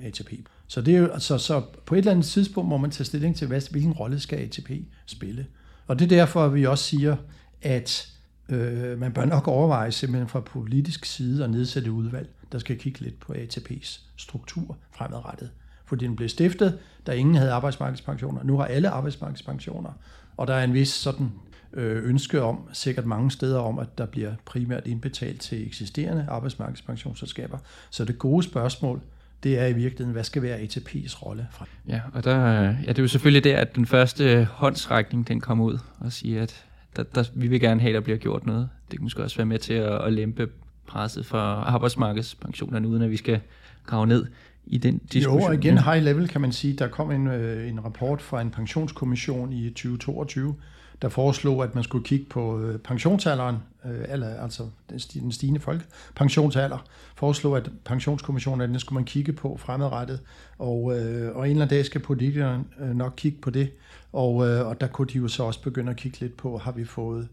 ATP. 0.03 0.33
Så, 0.67 0.81
det 0.81 0.95
er 0.95 0.99
jo, 0.99 1.07
altså, 1.07 1.39
så 1.39 1.63
på 1.87 1.95
et 1.95 1.99
eller 1.99 2.13
andet 2.13 2.27
tidspunkt 2.27 2.69
må 2.69 2.77
man 2.77 2.91
tage 2.91 3.05
stilling 3.05 3.37
til, 3.37 3.47
hvad, 3.47 3.71
hvilken 3.71 3.93
rolle 3.93 4.21
skal 4.21 4.39
ATP 4.39 4.71
spille. 5.07 5.47
Og 5.87 5.99
det 5.99 6.05
er 6.05 6.17
derfor, 6.17 6.45
at 6.45 6.55
vi 6.55 6.67
også 6.67 6.85
siger, 6.85 7.17
at 7.63 8.11
øh, 8.51 8.99
man 8.99 9.13
bør 9.13 9.25
nok 9.25 9.49
overveje 9.49 9.93
simpelthen 9.93 10.29
fra 10.29 10.41
politisk 10.41 11.05
side 11.05 11.45
at 11.45 11.51
nedsætte 11.51 11.93
udvalg, 11.93 12.29
der 12.53 12.59
skal 12.59 12.79
kigge 12.79 13.01
lidt 13.01 13.21
på 13.21 13.33
ATP's 13.33 14.01
struktur 14.17 14.77
fremadrettet. 14.93 15.51
Fordi 15.85 16.07
den 16.07 16.17
blev 16.17 16.29
stiftet, 16.29 16.79
da 17.07 17.13
ingen 17.13 17.35
havde 17.35 17.53
arbejdsmarkedspensioner. 17.53 18.43
Nu 18.45 18.57
har 18.57 18.65
alle 18.65 18.89
arbejdsmarkedspensioner, 18.89 19.91
og 20.37 20.47
der 20.47 20.55
er 20.55 20.65
en 20.65 20.75
vis 20.75 20.89
sådan 20.89 21.31
øh, 21.73 22.09
ønske 22.09 22.43
om, 22.43 22.69
sikkert 22.73 23.07
mange 23.07 23.31
steder 23.31 23.59
om, 23.59 23.79
at 23.79 23.99
der 23.99 24.07
bliver 24.07 24.33
primært 24.45 24.87
indbetalt 24.87 25.41
til 25.41 25.67
eksisterende 25.67 26.27
arbejdsmarkedspensionsselskaber. 26.29 27.59
Så 27.91 28.05
det 28.05 28.19
gode 28.19 28.43
spørgsmål, 28.43 29.01
det 29.43 29.59
er 29.59 29.67
i 29.67 29.73
virkeligheden, 29.73 30.13
hvad 30.13 30.25
skal 30.25 30.43
være 30.43 30.59
ATP's 30.59 31.23
rolle? 31.23 31.47
Fra? 31.51 31.67
Ja, 31.89 32.01
og 32.13 32.25
der, 32.25 32.63
ja, 32.63 32.73
det 32.89 32.99
er 32.99 33.03
jo 33.03 33.09
selvfølgelig 33.09 33.45
der, 33.45 33.57
at 33.57 33.77
den 33.77 33.87
første 33.87 34.49
håndsrækning, 34.53 35.29
den 35.29 35.41
kommer 35.41 35.65
ud 35.65 35.79
og 36.01 36.13
siger, 36.13 36.43
at 36.43 36.65
der, 36.97 37.03
der, 37.03 37.25
vi 37.35 37.49
vil 37.49 37.61
gerne 37.61 37.81
have, 37.81 37.89
at 37.89 37.95
der 37.95 38.01
bliver 38.01 38.19
gjort 38.19 38.47
noget. 38.47 38.69
Det 38.91 38.99
kan 38.99 39.03
måske 39.05 39.23
også 39.23 39.37
være 39.37 39.47
med 39.47 39.59
til 39.59 39.75
at, 39.75 40.05
at 40.05 40.13
lempe 40.13 40.49
presset 40.87 41.27
for 41.27 41.39
arbejdsmarkedspensionerne, 41.39 42.89
uden 42.89 43.03
at 43.03 43.11
vi 43.11 43.17
skal 43.17 43.41
grave 43.87 44.07
ned 44.07 44.27
i 44.67 44.79
den 44.79 44.99
diskussion. 44.99 45.41
Jo, 45.41 45.47
og 45.47 45.55
igen 45.55 45.79
high 45.79 46.03
level 46.03 46.29
kan 46.29 46.41
man 46.41 46.53
sige, 46.53 46.75
der 46.75 46.89
kom 46.89 47.11
en, 47.11 47.27
øh, 47.27 47.69
en 47.69 47.85
rapport 47.85 48.23
fra 48.23 48.41
en 48.41 48.51
pensionskommission 48.51 49.53
i 49.53 49.71
2022, 49.71 50.55
der 51.03 51.09
foreslog, 51.09 51.65
at 51.65 51.75
man 51.75 51.85
skulle 51.85 52.05
kigge 52.05 52.27
på 52.31 52.61
øh, 52.61 52.79
pensionsalderen, 52.79 53.57
øh, 53.85 54.43
altså 54.43 54.67
den 54.91 55.33
stigende 55.33 55.61
folk, 55.61 55.87
pensionsalder, 56.15 56.79
foreslog, 57.17 57.57
at 57.57 57.71
pensionskommissionen, 57.85 58.71
den 58.71 58.81
skulle 58.81 58.97
man 58.97 59.05
kigge 59.05 59.33
på 59.33 59.57
fremadrettet, 59.57 60.21
og, 60.59 60.99
øh, 60.99 61.37
og 61.37 61.45
en 61.45 61.51
eller 61.51 61.65
anden 61.65 61.69
dag 61.69 61.85
skal 61.85 62.01
politikerne 62.01 62.65
nok 62.95 63.13
kigge 63.17 63.39
på 63.41 63.51
det, 63.51 63.71
og, 64.13 64.35
og 64.35 64.81
der 64.81 64.87
kunne 64.87 65.09
de 65.09 65.19
jo 65.19 65.29
så 65.29 65.43
også 65.43 65.63
begynde 65.63 65.91
at 65.91 65.97
kigge 65.97 66.21
lidt 66.21 66.37
på, 66.37 66.59
har 66.59 66.73
vi 66.73 66.85
fået 66.85 67.29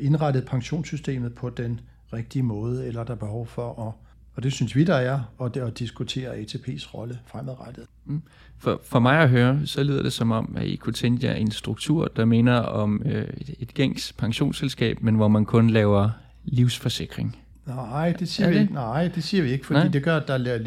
indrettet 0.00 0.46
pensionssystemet 0.46 1.34
på 1.34 1.50
den 1.50 1.80
rigtige 2.12 2.42
måde, 2.42 2.86
eller 2.86 3.00
er 3.00 3.04
der 3.04 3.14
behov 3.14 3.46
for 3.46 3.86
at 3.88 4.05
og 4.36 4.42
det 4.42 4.52
synes 4.52 4.76
vi, 4.76 4.84
der 4.84 4.94
er, 4.94 5.20
og 5.38 5.54
det 5.54 5.60
at 5.60 5.78
diskutere 5.78 6.36
ATP's 6.36 6.94
rolle 6.94 7.18
fremadrettet. 7.26 7.84
Mm. 8.04 8.22
For, 8.58 8.80
for 8.84 8.98
mig 8.98 9.18
at 9.18 9.28
høre, 9.28 9.60
så 9.64 9.82
lyder 9.82 10.02
det 10.02 10.12
som 10.12 10.30
om, 10.30 10.56
at 10.56 10.66
I 10.66 10.76
kunne 10.76 10.92
tænke 10.92 11.26
jer 11.26 11.34
en 11.34 11.50
struktur, 11.50 12.08
der 12.16 12.24
minder 12.24 12.54
om 12.54 13.02
øh, 13.04 13.28
et, 13.36 13.54
et 13.58 13.74
gængs 13.74 14.12
pensionsselskab, 14.12 15.02
men 15.02 15.14
hvor 15.14 15.28
man 15.28 15.44
kun 15.44 15.70
laver 15.70 16.10
livsforsikring. 16.44 17.38
Nej, 17.66 18.12
det 18.12 18.28
siger, 18.28 18.46
det? 18.46 18.56
vi 18.56 18.60
ikke. 18.60 18.74
Nej, 18.74 19.08
det 19.08 19.24
siger 19.24 19.42
vi 19.42 19.50
ikke, 19.50 19.66
fordi 19.66 19.80
Nej. 19.80 19.88
det 19.88 20.02
gør, 20.02 20.16
at 20.16 20.28
der 20.28 20.58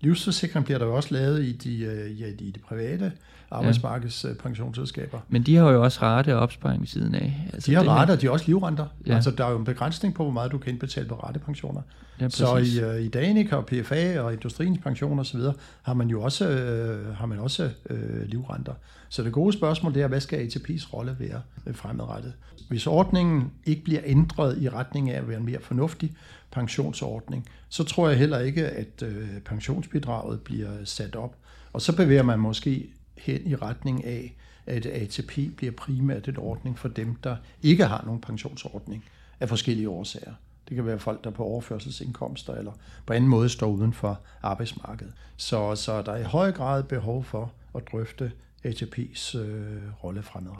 livsforsikring 0.00 0.64
bliver 0.64 0.78
der 0.78 0.86
jo 0.86 0.96
også 0.96 1.14
lavet 1.14 1.44
i 1.44 1.52
de, 1.52 1.80
øh, 1.80 2.20
ja, 2.20 2.26
i 2.26 2.50
de 2.50 2.60
private 2.60 3.12
arbejdsmarkedspensionsselskaber. 3.50 5.18
Men 5.28 5.42
de 5.42 5.56
har 5.56 5.70
jo 5.70 5.82
også 5.82 6.02
rate 6.02 6.34
og 6.36 6.40
opsparing 6.40 6.80
ved 6.80 6.86
siden 6.86 7.14
af. 7.14 7.48
Altså 7.52 7.70
de 7.70 7.76
har 7.76 7.82
rate, 7.82 8.10
og 8.10 8.20
de 8.20 8.26
har 8.26 8.32
også 8.32 8.46
livrenter. 8.46 8.86
Ja. 9.06 9.14
Altså, 9.14 9.30
der 9.30 9.44
er 9.44 9.50
jo 9.50 9.58
en 9.58 9.64
begrænsning 9.64 10.14
på, 10.14 10.22
hvor 10.22 10.32
meget 10.32 10.52
du 10.52 10.58
kan 10.58 10.72
indbetale 10.72 11.08
på 11.08 11.14
ratepensioner. 11.14 11.82
Ja, 12.20 12.28
så 12.28 12.56
i, 12.56 12.84
uh, 12.84 13.04
i 13.04 13.08
Danica 13.08 13.56
og 13.56 13.66
PFA 13.66 14.20
og 14.20 14.32
Industriens 14.32 14.78
pensioner 14.82 15.20
osv., 15.20 15.40
har 15.82 15.94
man 15.94 16.08
jo 16.08 16.22
også, 16.22 16.48
uh, 16.48 17.16
har 17.16 17.26
man 17.26 17.38
også 17.38 17.70
uh, 17.90 18.22
livrenter. 18.26 18.72
Så 19.08 19.22
det 19.22 19.32
gode 19.32 19.52
spørgsmål 19.52 19.94
det 19.94 20.02
er, 20.02 20.08
hvad 20.08 20.20
skal 20.20 20.46
ATP's 20.46 20.92
rolle 20.92 21.16
være 21.18 21.40
fremadrettet? 21.72 22.32
Hvis 22.68 22.86
ordningen 22.86 23.50
ikke 23.66 23.84
bliver 23.84 24.00
ændret 24.04 24.62
i 24.62 24.68
retning 24.68 25.10
af 25.10 25.18
at 25.18 25.28
være 25.28 25.38
en 25.38 25.44
mere 25.44 25.60
fornuftig 25.60 26.12
pensionsordning, 26.50 27.48
så 27.68 27.84
tror 27.84 28.08
jeg 28.08 28.18
heller 28.18 28.38
ikke, 28.38 28.66
at 28.66 29.02
uh, 29.02 29.08
pensionsbidraget 29.44 30.40
bliver 30.40 30.70
sat 30.84 31.16
op. 31.16 31.34
Og 31.72 31.82
så 31.82 31.96
bevæger 31.96 32.22
man 32.22 32.38
måske 32.38 32.86
hen 33.20 33.46
i 33.46 33.54
retning 33.54 34.04
af, 34.04 34.36
at 34.66 34.86
ATP 34.86 35.38
bliver 35.56 35.72
primært 35.72 36.28
et 36.28 36.38
ordning 36.38 36.78
for 36.78 36.88
dem, 36.88 37.14
der 37.14 37.36
ikke 37.62 37.84
har 37.84 38.02
nogen 38.04 38.20
pensionsordning 38.20 39.04
af 39.40 39.48
forskellige 39.48 39.88
årsager. 39.88 40.32
Det 40.68 40.74
kan 40.74 40.86
være 40.86 40.98
folk, 40.98 41.24
der 41.24 41.30
på 41.30 41.44
overførselsindkomster 41.44 42.54
eller 42.54 42.72
på 43.06 43.12
anden 43.12 43.30
måde 43.30 43.48
står 43.48 43.66
uden 43.66 43.92
for 43.92 44.20
arbejdsmarkedet. 44.42 45.12
Så, 45.36 45.74
så 45.74 46.02
der 46.02 46.12
er 46.12 46.18
i 46.18 46.22
høj 46.22 46.52
grad 46.52 46.82
behov 46.82 47.24
for 47.24 47.52
at 47.74 47.82
drøfte 47.92 48.32
ATP's 48.66 49.38
øh, 49.38 50.04
rolle 50.04 50.22
fremad. 50.22 50.52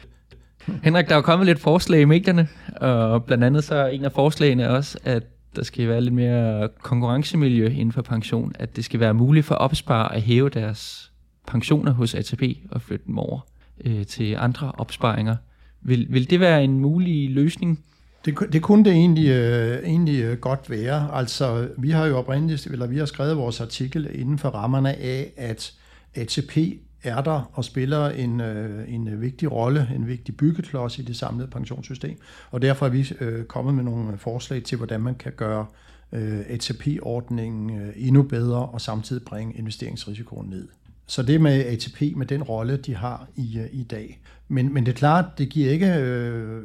Henrik, 0.83 1.07
der 1.07 1.13
er 1.13 1.17
jo 1.17 1.23
kommet 1.23 1.47
lidt 1.47 1.61
forslag 1.61 2.01
i 2.01 2.05
medierne, 2.05 2.49
og 2.77 3.25
blandt 3.25 3.45
andet 3.45 3.65
så 3.65 3.75
er 3.75 3.89
en 3.89 4.05
af 4.05 4.13
forslagene 4.13 4.71
også, 4.71 4.99
at 5.05 5.23
der 5.57 5.63
skal 5.63 5.89
være 5.89 6.01
lidt 6.01 6.15
mere 6.15 6.69
konkurrencemiljø 6.83 7.69
inden 7.69 7.93
for 7.93 8.03
pension, 8.03 8.53
at 8.59 8.77
det 8.77 8.85
skal 8.85 9.01
være 9.01 9.15
muligt 9.15 9.47
for 9.47 9.55
opspar 9.55 10.09
at 10.09 10.23
hæve 10.23 10.49
deres 10.49 11.08
pensioner 11.49 11.93
hos 11.93 12.15
ATP 12.15 12.43
og 12.71 12.83
flytte 12.83 13.07
dem 13.07 13.19
over 13.19 13.41
øh, 13.85 14.07
til 14.07 14.37
andre 14.39 14.73
opsparinger. 14.73 15.37
Vil, 15.81 16.07
vil 16.11 16.31
det 16.31 16.41
være 16.41 16.65
en 16.65 16.81
mulig 16.81 17.31
løsning? 17.31 17.85
Det, 18.25 18.35
det 18.53 18.63
kunne 18.63 18.85
det 18.85 18.93
egentlig, 18.93 19.29
øh, 19.29 19.85
egentlig 19.85 20.23
øh, 20.23 20.39
godt 20.39 20.71
være. 20.71 21.11
Altså, 21.13 21.69
vi 21.79 21.91
har 21.91 22.07
jo 22.07 22.19
oprindeligt, 22.19 22.67
eller 22.67 22.87
vi 22.87 22.99
har 22.99 23.07
skrevet 23.07 23.37
vores 23.37 23.61
artikel 23.61 24.09
inden 24.13 24.39
for 24.39 24.49
rammerne 24.49 24.95
af, 24.95 25.33
at 25.37 25.75
ATP 26.15 26.57
er 27.03 27.21
der 27.21 27.51
og 27.53 27.65
spiller 27.65 28.09
en, 28.09 28.41
øh, 28.41 28.95
en 28.95 29.21
vigtig 29.21 29.53
rolle, 29.53 29.89
en 29.95 30.07
vigtig 30.07 30.37
byggeklods 30.37 30.99
i 30.99 31.03
det 31.03 31.17
samlede 31.17 31.49
pensionssystem. 31.49 32.19
Og 32.51 32.63
derfor 32.63 32.87
er 32.87 32.91
vi 32.91 33.13
øh, 33.21 33.45
kommet 33.45 33.75
med 33.75 33.85
nogle 33.85 34.19
forslag 34.19 34.63
til, 34.63 34.77
hvordan 34.77 35.01
man 35.01 35.15
kan 35.15 35.33
gøre 35.37 35.67
øh, 36.13 36.41
ATP-ordningen 36.49 37.81
øh, 37.81 37.93
endnu 37.97 38.23
bedre 38.23 38.67
og 38.67 38.81
samtidig 38.81 39.23
bringe 39.23 39.55
investeringsrisikoen 39.55 40.49
ned. 40.49 40.69
Så 41.09 41.23
det 41.23 41.41
med 41.41 41.67
ATP, 41.67 42.17
med 42.17 42.27
den 42.27 42.43
rolle, 42.43 42.77
de 42.77 42.95
har 42.95 43.29
i, 43.37 43.59
øh, 43.59 43.67
i 43.73 43.83
dag. 43.83 44.21
Men, 44.49 44.75
men 44.75 44.87
det 44.87 44.93
er 44.93 44.97
klart, 44.97 45.39
det 45.39 45.49
giver 45.49 45.71
ikke, 45.71 45.95
øh, 45.95 46.63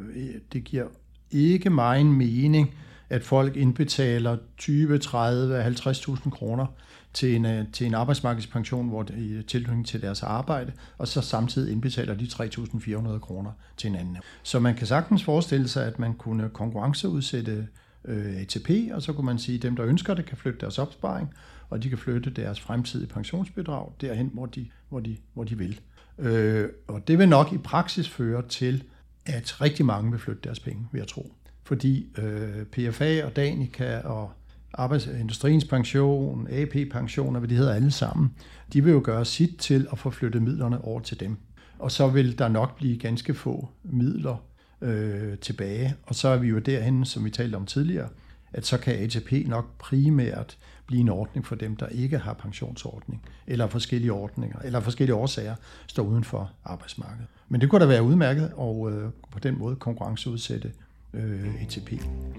det 0.53 0.63
giver 0.63 0.85
ikke 1.31 1.69
meget 1.69 2.05
mening, 2.05 2.75
at 3.09 3.23
folk 3.23 3.55
indbetaler 3.55 4.37
20, 4.57 4.97
30, 4.97 5.65
50.000 5.65 6.29
kroner 6.29 6.65
til 7.13 7.35
en, 7.35 7.45
øh, 7.45 7.65
til 7.73 7.87
en 7.87 7.93
arbejdsmarkedspension, 7.93 8.89
hvor 8.89 9.03
det, 9.03 9.17
i 9.17 9.31
øh, 9.31 9.45
tilknytning 9.45 9.87
til 9.87 10.01
deres 10.01 10.23
arbejde, 10.23 10.71
og 10.97 11.07
så 11.07 11.21
samtidig 11.21 11.71
indbetaler 11.71 12.15
de 12.15 12.25
3.400 12.25 13.19
kroner 13.19 13.51
til 13.77 13.89
en 13.89 13.95
anden. 13.95 14.17
Så 14.43 14.59
man 14.59 14.75
kan 14.75 14.87
sagtens 14.87 15.23
forestille 15.23 15.67
sig, 15.67 15.85
at 15.85 15.99
man 15.99 16.13
kunne 16.13 16.49
konkurrenceudsætte 16.49 17.67
øh, 18.05 18.41
ATP, 18.41 18.69
og 18.93 19.01
så 19.01 19.13
kunne 19.13 19.25
man 19.25 19.39
sige, 19.39 19.55
at 19.55 19.61
dem, 19.61 19.75
der 19.75 19.85
ønsker 19.85 20.13
det, 20.13 20.25
kan 20.25 20.37
flytte 20.37 20.59
deres 20.59 20.79
opsparing, 20.79 21.33
og 21.73 21.83
de 21.83 21.89
kan 21.89 21.97
flytte 21.97 22.29
deres 22.29 22.59
fremtidige 22.59 23.07
pensionsbidrag 23.07 23.91
derhen, 24.01 24.29
hvor 24.33 24.45
de, 24.45 24.67
hvor 24.89 24.99
de, 24.99 25.17
hvor 25.33 25.43
de 25.43 25.57
vil. 25.57 25.79
Øh, 26.19 26.69
og 26.87 27.07
det 27.07 27.17
vil 27.17 27.29
nok 27.29 27.53
i 27.53 27.57
praksis 27.57 28.09
føre 28.09 28.47
til, 28.47 28.83
at 29.25 29.61
rigtig 29.61 29.85
mange 29.85 30.11
vil 30.11 30.19
flytte 30.19 30.41
deres 30.43 30.59
penge, 30.59 30.87
vil 30.91 30.99
jeg 30.99 31.07
tro. 31.07 31.33
Fordi 31.63 32.07
øh, 32.17 32.65
PFA 32.65 33.25
og 33.25 33.35
Danica 33.35 33.99
og 33.99 34.31
Arbejdsindustriens 34.73 35.65
pension, 35.65 36.47
AP-pensioner, 36.51 37.39
hvad 37.39 37.49
de 37.49 37.55
hedder 37.55 37.73
alle 37.73 37.91
sammen, 37.91 38.33
de 38.73 38.83
vil 38.83 38.91
jo 38.91 39.01
gøre 39.03 39.25
sit 39.25 39.57
til 39.57 39.87
at 39.91 39.99
få 39.99 40.09
flyttet 40.09 40.41
midlerne 40.41 40.83
over 40.83 40.99
til 40.99 41.19
dem. 41.19 41.37
Og 41.79 41.91
så 41.91 42.07
vil 42.07 42.37
der 42.37 42.47
nok 42.47 42.77
blive 42.77 42.97
ganske 42.97 43.33
få 43.33 43.69
midler 43.83 44.43
øh, 44.81 45.37
tilbage. 45.37 45.95
Og 46.03 46.15
så 46.15 46.27
er 46.27 46.37
vi 46.37 46.47
jo 46.47 46.59
derhen, 46.59 47.05
som 47.05 47.25
vi 47.25 47.29
talte 47.29 47.55
om 47.55 47.65
tidligere, 47.65 48.09
at 48.53 48.65
så 48.65 48.77
kan 48.77 48.95
ATP 48.95 49.31
nok 49.47 49.77
primært 49.79 50.57
blive 50.87 51.01
en 51.01 51.09
ordning 51.09 51.45
for 51.45 51.55
dem, 51.55 51.75
der 51.75 51.87
ikke 51.87 52.17
har 52.17 52.33
pensionsordning, 52.33 53.21
eller 53.47 53.67
forskellige 53.67 54.13
ordninger, 54.13 54.59
eller 54.63 54.79
forskellige 54.79 55.15
årsager 55.15 55.55
står 55.87 56.03
uden 56.03 56.23
for 56.23 56.51
arbejdsmarkedet. 56.65 57.27
Men 57.49 57.61
det 57.61 57.69
kunne 57.69 57.81
da 57.81 57.85
være 57.85 58.03
udmærket, 58.03 58.51
og 58.55 58.91
øh, 58.91 59.09
på 59.31 59.39
den 59.39 59.59
måde 59.59 59.75
konkurrenceudsætte 59.75 60.71
øh, 61.13 61.61
ATP. 61.61 61.91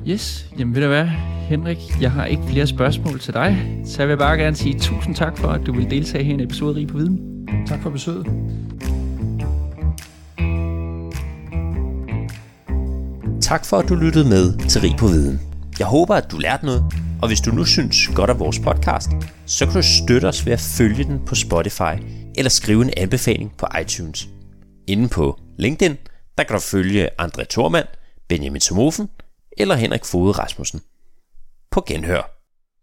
Yes, 0.09 0.50
jamen 0.59 0.74
ved 0.74 0.83
du 0.83 0.88
hvad, 0.88 1.07
Henrik, 1.48 1.78
jeg 2.00 2.12
har 2.12 2.24
ikke 2.24 2.42
flere 2.42 2.66
spørgsmål 2.66 3.20
til 3.20 3.35
dig, 3.35 3.80
så 3.85 4.02
jeg 4.02 4.09
vil 4.09 4.16
bare 4.16 4.37
gerne 4.37 4.57
sige 4.57 4.78
tusind 4.78 5.14
tak 5.14 5.38
for, 5.38 5.48
at 5.48 5.66
du 5.66 5.72
vil 5.72 5.90
deltage 5.90 6.24
her 6.24 6.30
i 6.30 6.35
en 6.35 6.40
episode 6.40 6.74
Rig 6.74 6.88
på 6.88 6.96
Viden. 6.96 7.46
Tak 7.66 7.83
for 7.83 7.90
besøget. 7.90 8.26
Tak 13.40 13.64
for, 13.64 13.76
at 13.76 13.88
du 13.88 13.94
lyttede 13.94 14.28
med 14.28 14.68
til 14.68 14.80
Rig 14.80 14.96
på 14.98 15.07
Viden. 15.07 15.40
Jeg 15.78 15.87
håber, 15.87 16.14
at 16.14 16.30
du 16.30 16.38
lærte 16.38 16.64
noget, 16.66 16.85
og 17.22 17.29
hvis 17.29 17.40
du 17.40 17.50
nu 17.50 17.64
synes 17.64 18.09
godt 18.14 18.31
af 18.31 18.38
vores 18.38 18.59
podcast, 18.59 19.09
så 19.46 19.66
kan 19.66 19.74
du 19.74 19.83
støtte 19.83 20.27
os 20.27 20.46
ved 20.46 20.53
at 20.53 20.61
følge 20.61 21.05
den 21.05 21.20
på 21.27 21.35
Spotify 21.35 21.94
eller 22.37 22.50
skrive 22.50 22.83
en 22.85 22.90
anbefaling 22.96 23.57
på 23.57 23.66
iTunes. 23.81 24.29
Inden 24.87 25.09
på 25.09 25.40
LinkedIn, 25.59 25.96
der 26.38 26.44
kan 26.44 26.55
du 26.55 26.61
følge 26.61 27.11
André 27.22 27.44
Thormand, 27.50 27.87
Benjamin 28.29 28.61
Somofen 28.61 29.09
eller 29.59 29.74
Henrik 29.74 30.05
Fode 30.05 30.33
Rasmussen. 30.33 30.81
På 31.70 31.85
genhør. 31.87 32.34